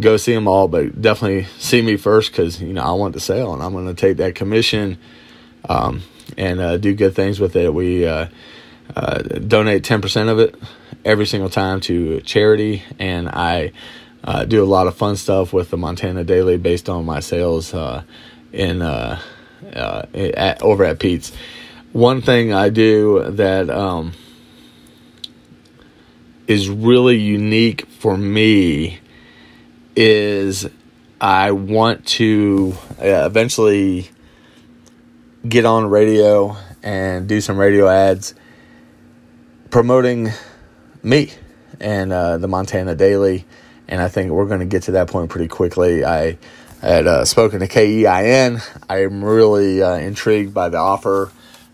Go 0.00 0.16
see 0.16 0.34
them 0.34 0.48
all, 0.48 0.68
but 0.68 1.00
definitely 1.00 1.44
see 1.58 1.82
me 1.82 1.96
first 1.96 2.30
because, 2.32 2.60
you 2.60 2.72
know, 2.72 2.82
I 2.82 2.92
want 2.92 3.14
to 3.14 3.20
sell 3.20 3.52
and 3.52 3.62
I'm 3.62 3.72
going 3.72 3.86
to 3.86 3.94
take 3.94 4.16
that 4.18 4.34
commission 4.34 4.98
um, 5.68 6.02
and 6.36 6.60
uh, 6.60 6.76
do 6.76 6.94
good 6.94 7.14
things 7.14 7.38
with 7.38 7.56
it. 7.56 7.72
We 7.72 8.06
uh 8.06 8.28
uh 8.94 9.18
donate 9.22 9.82
10% 9.82 10.28
of 10.28 10.38
it 10.38 10.54
every 11.04 11.26
single 11.26 11.50
time 11.50 11.80
to 11.80 12.20
charity, 12.20 12.82
and 12.98 13.28
I 13.28 13.72
uh, 14.26 14.44
do 14.44 14.62
a 14.62 14.66
lot 14.66 14.86
of 14.86 14.96
fun 14.96 15.16
stuff 15.16 15.52
with 15.52 15.70
the 15.70 15.76
Montana 15.76 16.24
Daily 16.24 16.56
based 16.56 16.88
on 16.88 17.04
my 17.04 17.20
sales 17.20 17.72
uh, 17.72 18.02
in 18.52 18.82
uh, 18.82 19.20
uh 19.74 20.02
at, 20.14 20.62
over 20.62 20.84
at 20.84 20.98
Pete's. 20.98 21.32
One 21.92 22.20
thing 22.20 22.52
I 22.52 22.68
do 22.68 23.24
that 23.30 23.70
um, 23.70 24.12
is 26.46 26.68
really 26.68 27.16
unique 27.16 27.86
for 27.86 28.16
me 28.16 29.00
is 29.94 30.66
I 31.20 31.52
want 31.52 32.06
to 32.06 32.76
eventually 32.98 34.10
get 35.48 35.64
on 35.64 35.88
radio 35.88 36.56
and 36.82 37.26
do 37.26 37.40
some 37.40 37.56
radio 37.56 37.88
ads 37.88 38.34
promoting 39.70 40.30
me 41.02 41.30
and 41.80 42.12
uh, 42.12 42.38
the 42.38 42.48
Montana 42.48 42.94
Daily 42.94 43.44
and 43.88 44.00
I 44.00 44.08
think 44.08 44.30
we're 44.30 44.46
going 44.46 44.60
to 44.60 44.66
get 44.66 44.84
to 44.84 44.92
that 44.92 45.08
point 45.08 45.30
pretty 45.30 45.48
quickly. 45.48 46.04
I 46.04 46.38
had 46.80 47.06
uh, 47.06 47.24
spoken 47.24 47.60
to 47.60 47.68
KEIN. 47.68 48.60
I 48.88 49.02
am 49.02 49.24
really 49.24 49.82
uh, 49.82 49.96
intrigued 49.96 50.52
by 50.52 50.68
the 50.68 50.78
offer 50.78 51.32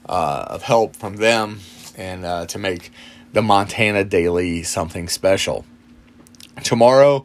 uh, 0.09 0.47
of 0.49 0.63
help 0.63 0.97
from 0.97 1.17
them 1.17 1.61
and 1.97 2.25
uh, 2.25 2.47
to 2.47 2.59
make 2.59 2.91
the 3.33 3.43
Montana 3.43 4.05
Daily 4.05 4.63
something 4.63 5.09
special. 5.09 5.65
Tomorrow, 6.63 7.25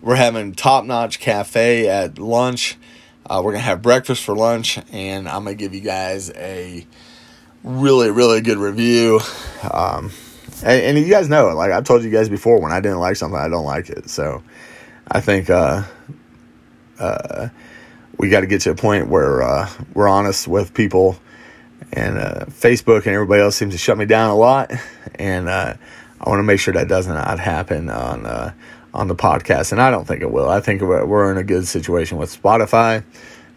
we're 0.00 0.16
having 0.16 0.54
Top 0.54 0.84
Notch 0.84 1.18
Cafe 1.18 1.88
at 1.88 2.18
lunch. 2.18 2.76
Uh, 3.26 3.42
we're 3.44 3.52
going 3.52 3.62
to 3.62 3.66
have 3.66 3.82
breakfast 3.82 4.24
for 4.24 4.34
lunch, 4.34 4.78
and 4.90 5.28
I'm 5.28 5.44
going 5.44 5.56
to 5.56 5.62
give 5.62 5.74
you 5.74 5.80
guys 5.80 6.30
a 6.30 6.86
really, 7.62 8.10
really 8.10 8.40
good 8.40 8.58
review. 8.58 9.20
Um, 9.70 10.12
and, 10.62 10.96
and, 10.96 10.98
you 10.98 11.08
guys 11.08 11.28
know, 11.28 11.48
like 11.54 11.70
I've 11.70 11.84
told 11.84 12.02
you 12.02 12.10
guys 12.10 12.28
before, 12.28 12.60
when 12.60 12.72
I 12.72 12.80
didn't 12.80 13.00
like 13.00 13.16
something, 13.16 13.38
I 13.38 13.48
don't 13.48 13.64
like 13.64 13.90
it. 13.90 14.10
So 14.10 14.42
I 15.06 15.20
think 15.20 15.50
uh, 15.50 15.82
uh, 16.98 17.48
we 18.18 18.28
got 18.28 18.40
to 18.40 18.46
get 18.46 18.62
to 18.62 18.70
a 18.70 18.74
point 18.74 19.08
where 19.08 19.42
uh, 19.42 19.68
we're 19.94 20.08
honest 20.08 20.48
with 20.48 20.74
people. 20.74 21.18
And 21.92 22.18
uh, 22.18 22.44
Facebook 22.48 23.06
and 23.06 23.14
everybody 23.14 23.40
else 23.40 23.56
seems 23.56 23.72
to 23.72 23.78
shut 23.78 23.96
me 23.96 24.04
down 24.04 24.30
a 24.30 24.34
lot, 24.34 24.72
and 25.14 25.48
uh, 25.48 25.74
I 26.20 26.28
want 26.28 26.40
to 26.40 26.42
make 26.42 26.60
sure 26.60 26.74
that 26.74 26.86
does 26.86 27.06
not 27.06 27.38
happen 27.38 27.88
on 27.88 28.26
uh, 28.26 28.52
on 28.92 29.08
the 29.08 29.14
podcast. 29.14 29.72
And 29.72 29.80
I 29.80 29.90
don't 29.90 30.06
think 30.06 30.20
it 30.20 30.30
will. 30.30 30.50
I 30.50 30.60
think 30.60 30.82
we're 30.82 31.30
in 31.30 31.38
a 31.38 31.44
good 31.44 31.66
situation 31.66 32.18
with 32.18 32.42
Spotify, 32.42 33.04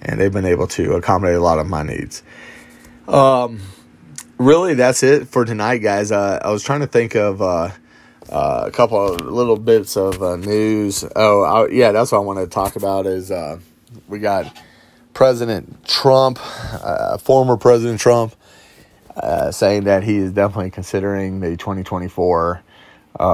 and 0.02 0.22
they've 0.22 0.32
been 0.32 0.46
able 0.46 0.68
to 0.68 0.94
accommodate 0.94 1.36
a 1.36 1.42
lot 1.42 1.60
of 1.60 1.68
my 1.68 1.84
needs. 1.84 2.24
Um, 3.08 3.60
really, 4.42 4.74
that's 4.74 5.04
it 5.04 5.28
for 5.28 5.46
tonight, 5.46 5.80
guys. 5.80 6.12
Uh, 6.12 6.40
I 6.44 6.52
was 6.52 6.64
trying 6.64 6.82
to 6.82 6.88
think 6.88 7.16
of 7.16 7.42
uh, 7.42 7.70
uh, 8.30 8.64
a 8.68 8.72
couple 8.72 9.14
of 9.14 9.22
little 9.22 9.58
bits 9.58 9.96
of 9.96 10.22
uh, 10.22 10.36
news. 10.36 11.06
Oh, 11.16 11.44
I, 11.44 11.70
yeah, 11.70 11.92
that's 11.92 12.12
what 12.12 12.20
I 12.20 12.22
want 12.22 12.40
to 12.40 12.48
talk 12.48 12.76
about. 12.76 13.06
Is 13.06 13.32
uh, 13.32 13.60
we 14.08 14.20
got 14.20 14.56
President 15.14 15.86
Trump, 15.86 16.40
uh, 16.42 17.18
former 17.18 17.56
President 17.56 18.00
Trump, 18.00 18.36
saying 19.52 19.84
that 19.84 20.04
he 20.04 20.18
is 20.18 20.32
definitely 20.32 20.72
considering 20.72 21.40
the 21.40 21.56
2024 21.58 22.64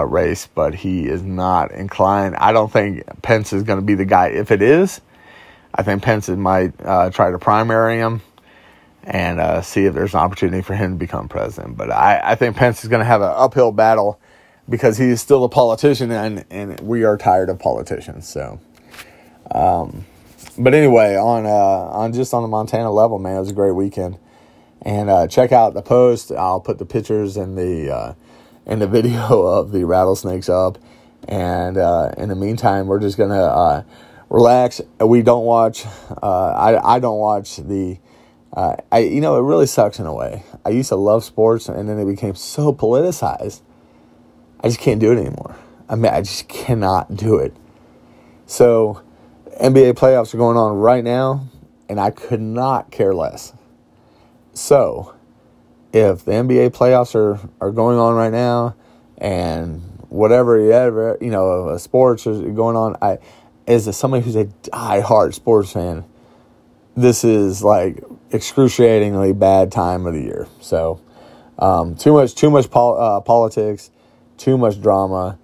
race, 0.06 0.48
but 0.54 0.76
he 0.76 1.08
is 1.08 1.24
not 1.24 1.72
inclined. 1.72 2.36
I 2.36 2.52
don't 2.52 2.72
think 2.72 3.04
Pence 3.22 3.54
is 3.54 3.64
going 3.64 3.80
to 3.80 3.86
be 3.86 3.96
the 3.96 4.06
guy. 4.06 4.28
If 4.28 4.52
it 4.52 4.62
is, 4.62 5.00
I 5.74 5.84
think 5.84 6.04
Pence 6.04 6.28
might 6.28 6.78
try 6.80 7.32
to 7.32 7.40
primary 7.40 7.98
him 7.98 8.22
and 9.08 9.40
uh, 9.40 9.62
see 9.62 9.86
if 9.86 9.94
there's 9.94 10.14
an 10.14 10.20
opportunity 10.20 10.62
for 10.62 10.76
him 10.76 10.92
to 10.92 10.98
become 10.98 11.30
president. 11.30 11.78
But 11.78 11.92
I, 11.92 12.20
I 12.22 12.36
think 12.36 12.58
Pence 12.58 12.84
is 12.84 12.90
going 12.90 13.00
to 13.00 13.06
have 13.06 13.22
an 13.22 13.32
uphill 13.34 13.72
battle 13.72 14.20
because 14.70 14.98
he 14.98 15.06
is 15.06 15.22
still 15.22 15.46
a 15.46 15.50
politician, 15.50 16.12
and, 16.12 16.44
and 16.50 16.78
we 16.82 17.06
are 17.06 17.18
tired 17.18 17.50
of 17.50 17.58
politicians. 17.58 18.28
So, 18.28 18.60
um, 19.52 20.06
but 20.58 20.74
anyway, 20.74 21.16
on 21.16 21.46
uh, 21.46 21.50
on 21.50 22.12
just 22.12 22.34
on 22.34 22.42
the 22.42 22.50
Montana 22.50 22.92
level, 22.92 23.18
man, 23.18 23.38
it 23.38 23.40
was 23.40 23.52
a 23.52 23.54
great 23.54 23.72
weekend. 23.72 24.20
And 24.82 25.10
uh, 25.10 25.28
check 25.28 25.54
out 25.54 25.74
the 25.74 25.82
post. 25.82 26.32
I'll 26.34 26.60
put 26.60 26.78
the 26.78 26.86
pictures 26.86 27.38
and 27.38 27.58
the 27.58 27.90
uh, 27.90 28.14
and 28.66 28.82
the 28.82 28.88
video 28.90 29.42
of 29.44 29.72
the 29.72 29.86
rattlesnakes 29.86 30.50
up. 30.50 30.78
And 31.30 31.78
uh, 31.78 32.12
in 32.18 32.28
the 32.28 32.36
meantime, 32.36 32.88
we're 32.88 33.00
just 33.00 33.18
gonna 33.18 33.42
uh, 33.42 33.84
relax. 34.30 34.82
We 35.00 35.22
don't 35.22 35.46
watch. 35.46 35.86
Uh, 36.22 36.50
I 36.50 36.96
I 36.96 37.00
don't 37.00 37.20
watch 37.20 37.56
the 37.56 38.00
uh, 38.54 38.76
I 38.92 39.00
you 39.00 39.22
know 39.22 39.38
it 39.38 39.44
really 39.44 39.68
sucks 39.68 40.00
in 40.00 40.06
a 40.06 40.14
way. 40.14 40.44
I 40.66 40.70
used 40.70 40.90
to 40.90 40.96
love 40.96 41.24
sports, 41.24 41.70
and 41.70 41.88
then 41.88 42.00
it 42.00 42.06
became 42.06 42.36
so 42.36 42.74
politicized. 42.74 43.62
I 44.62 44.68
just 44.68 44.80
can't 44.80 45.00
do 45.00 45.12
it 45.12 45.20
anymore. 45.20 45.56
I 45.90 45.96
mean, 45.96 46.12
I 46.12 46.22
just 46.22 46.48
cannot 46.48 47.16
do 47.16 47.38
it. 47.38 47.56
So, 48.46 49.02
NBA 49.62 49.94
playoffs 49.94 50.34
are 50.34 50.38
going 50.38 50.58
on 50.58 50.78
right 50.78 51.04
now, 51.04 51.48
and 51.88 52.00
I 52.00 52.12
could 52.12 52.42
not 52.42 52.92
care 52.92 53.14
less. 53.14 53.54
So, 54.54 55.14
if 55.94 56.26
the 56.26 56.32
NBA 56.32 56.72
playoffs 56.72 57.16
are, 57.16 57.40
are 57.62 57.72
going 57.72 57.98
on 57.98 58.16
right 58.16 58.32
now, 58.32 58.76
and 59.18 59.82
whatever 60.10 60.72
ever 60.72 61.18
you 61.22 61.30
know, 61.30 61.70
a 61.70 61.80
sports 61.80 62.26
is 62.28 62.42
going 62.56 62.76
on, 62.76 62.98
I 63.02 63.20
as 63.68 63.96
somebody 63.98 64.24
who's 64.24 64.36
a 64.36 64.46
die-hard 64.46 65.34
sports 65.34 65.74
fan, 65.74 66.06
this 66.98 67.24
is 67.24 67.64
like 67.64 68.04
excruciatingly 68.32 69.32
bad 69.32 69.72
time 69.72 70.08
of 70.08 70.16
the 70.16 70.22
year. 70.22 70.48
So 70.60 71.00
um, 71.60 71.96
too 71.96 72.12
much, 72.12 72.34
too 72.34 72.50
much 72.50 72.70
pol- 72.72 73.00
uh, 73.00 73.22
politics, 73.22 73.92
too 74.38 74.58
much 74.58 74.82
drama, 74.82 75.38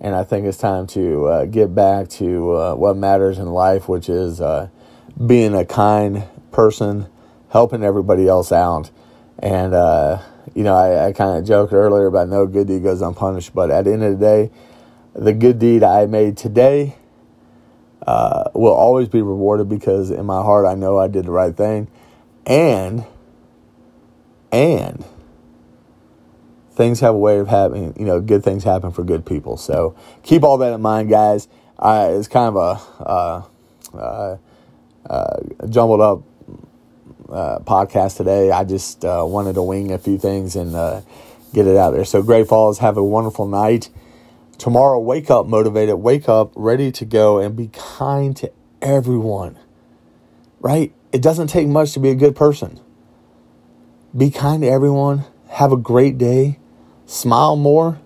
and 0.00 0.14
I 0.14 0.22
think 0.22 0.46
it's 0.46 0.56
time 0.56 0.86
to 0.88 1.26
uh, 1.26 1.44
get 1.46 1.74
back 1.74 2.08
to 2.10 2.52
uh, 2.52 2.74
what 2.76 2.96
matters 2.96 3.38
in 3.38 3.48
life, 3.48 3.88
which 3.88 4.08
is 4.08 4.40
uh, 4.40 4.68
being 5.26 5.54
a 5.54 5.64
kind 5.64 6.24
person, 6.52 7.06
helping 7.50 7.82
everybody 7.82 8.28
else 8.28 8.52
out, 8.52 8.90
and 9.40 9.74
uh, 9.74 10.22
you 10.54 10.62
know 10.62 10.74
I, 10.74 11.08
I 11.08 11.12
kind 11.12 11.38
of 11.38 11.44
joked 11.44 11.72
earlier 11.72 12.06
about 12.06 12.28
no 12.28 12.46
good 12.46 12.68
deed 12.68 12.84
goes 12.84 13.02
unpunished, 13.02 13.52
but 13.52 13.70
at 13.70 13.84
the 13.84 13.92
end 13.92 14.04
of 14.04 14.18
the 14.18 14.24
day, 14.24 14.50
the 15.14 15.32
good 15.32 15.58
deed 15.58 15.82
I 15.82 16.06
made 16.06 16.36
today. 16.36 16.96
Uh, 18.06 18.50
will 18.54 18.72
always 18.72 19.08
be 19.08 19.20
rewarded 19.20 19.68
because 19.68 20.10
in 20.10 20.24
my 20.24 20.42
heart 20.42 20.64
I 20.64 20.74
know 20.74 20.98
I 20.98 21.06
did 21.06 21.26
the 21.26 21.30
right 21.30 21.54
thing 21.54 21.86
and, 22.46 23.04
and 24.50 25.04
things 26.72 27.00
have 27.00 27.14
a 27.14 27.18
way 27.18 27.38
of 27.38 27.48
happening, 27.48 27.94
you 27.98 28.06
know, 28.06 28.20
good 28.20 28.42
things 28.42 28.64
happen 28.64 28.90
for 28.90 29.04
good 29.04 29.26
people. 29.26 29.56
So 29.56 29.94
keep 30.22 30.42
all 30.42 30.56
that 30.58 30.72
in 30.72 30.80
mind, 30.80 31.10
guys. 31.10 31.46
Uh, 31.78 32.08
it's 32.12 32.28
kind 32.28 32.54
of 32.54 32.56
a 32.56 33.02
uh, 33.02 33.42
uh, 33.96 34.36
uh 35.08 35.36
jumbled 35.68 36.00
up 36.00 36.22
uh, 37.30 37.58
podcast 37.60 38.16
today. 38.16 38.50
I 38.50 38.64
just 38.64 39.04
uh, 39.04 39.24
wanted 39.26 39.54
to 39.54 39.62
wing 39.62 39.92
a 39.92 39.98
few 39.98 40.18
things 40.18 40.56
and 40.56 40.72
get 41.52 41.66
it 41.66 41.76
out 41.76 41.92
there. 41.92 42.04
So, 42.04 42.22
Great 42.22 42.48
Falls, 42.48 42.78
have 42.78 42.96
a 42.96 43.04
wonderful 43.04 43.46
night. 43.46 43.90
Tomorrow, 44.60 44.98
wake 44.98 45.30
up 45.30 45.46
motivated, 45.46 45.94
wake 45.94 46.28
up 46.28 46.52
ready 46.54 46.92
to 46.92 47.06
go, 47.06 47.38
and 47.38 47.56
be 47.56 47.68
kind 47.68 48.36
to 48.36 48.52
everyone. 48.82 49.58
Right? 50.60 50.92
It 51.12 51.22
doesn't 51.22 51.46
take 51.46 51.66
much 51.66 51.94
to 51.94 51.98
be 51.98 52.10
a 52.10 52.14
good 52.14 52.36
person. 52.36 52.78
Be 54.14 54.30
kind 54.30 54.60
to 54.62 54.68
everyone. 54.68 55.24
Have 55.48 55.72
a 55.72 55.78
great 55.78 56.18
day. 56.18 56.58
Smile 57.06 57.56
more 57.56 58.02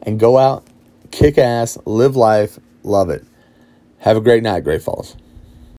and 0.00 0.18
go 0.18 0.38
out, 0.38 0.66
kick 1.10 1.36
ass, 1.36 1.76
live 1.84 2.16
life, 2.16 2.58
love 2.82 3.10
it. 3.10 3.22
Have 3.98 4.16
a 4.16 4.22
great 4.22 4.42
night, 4.42 4.64
Great 4.64 4.80
Falls. 4.80 5.14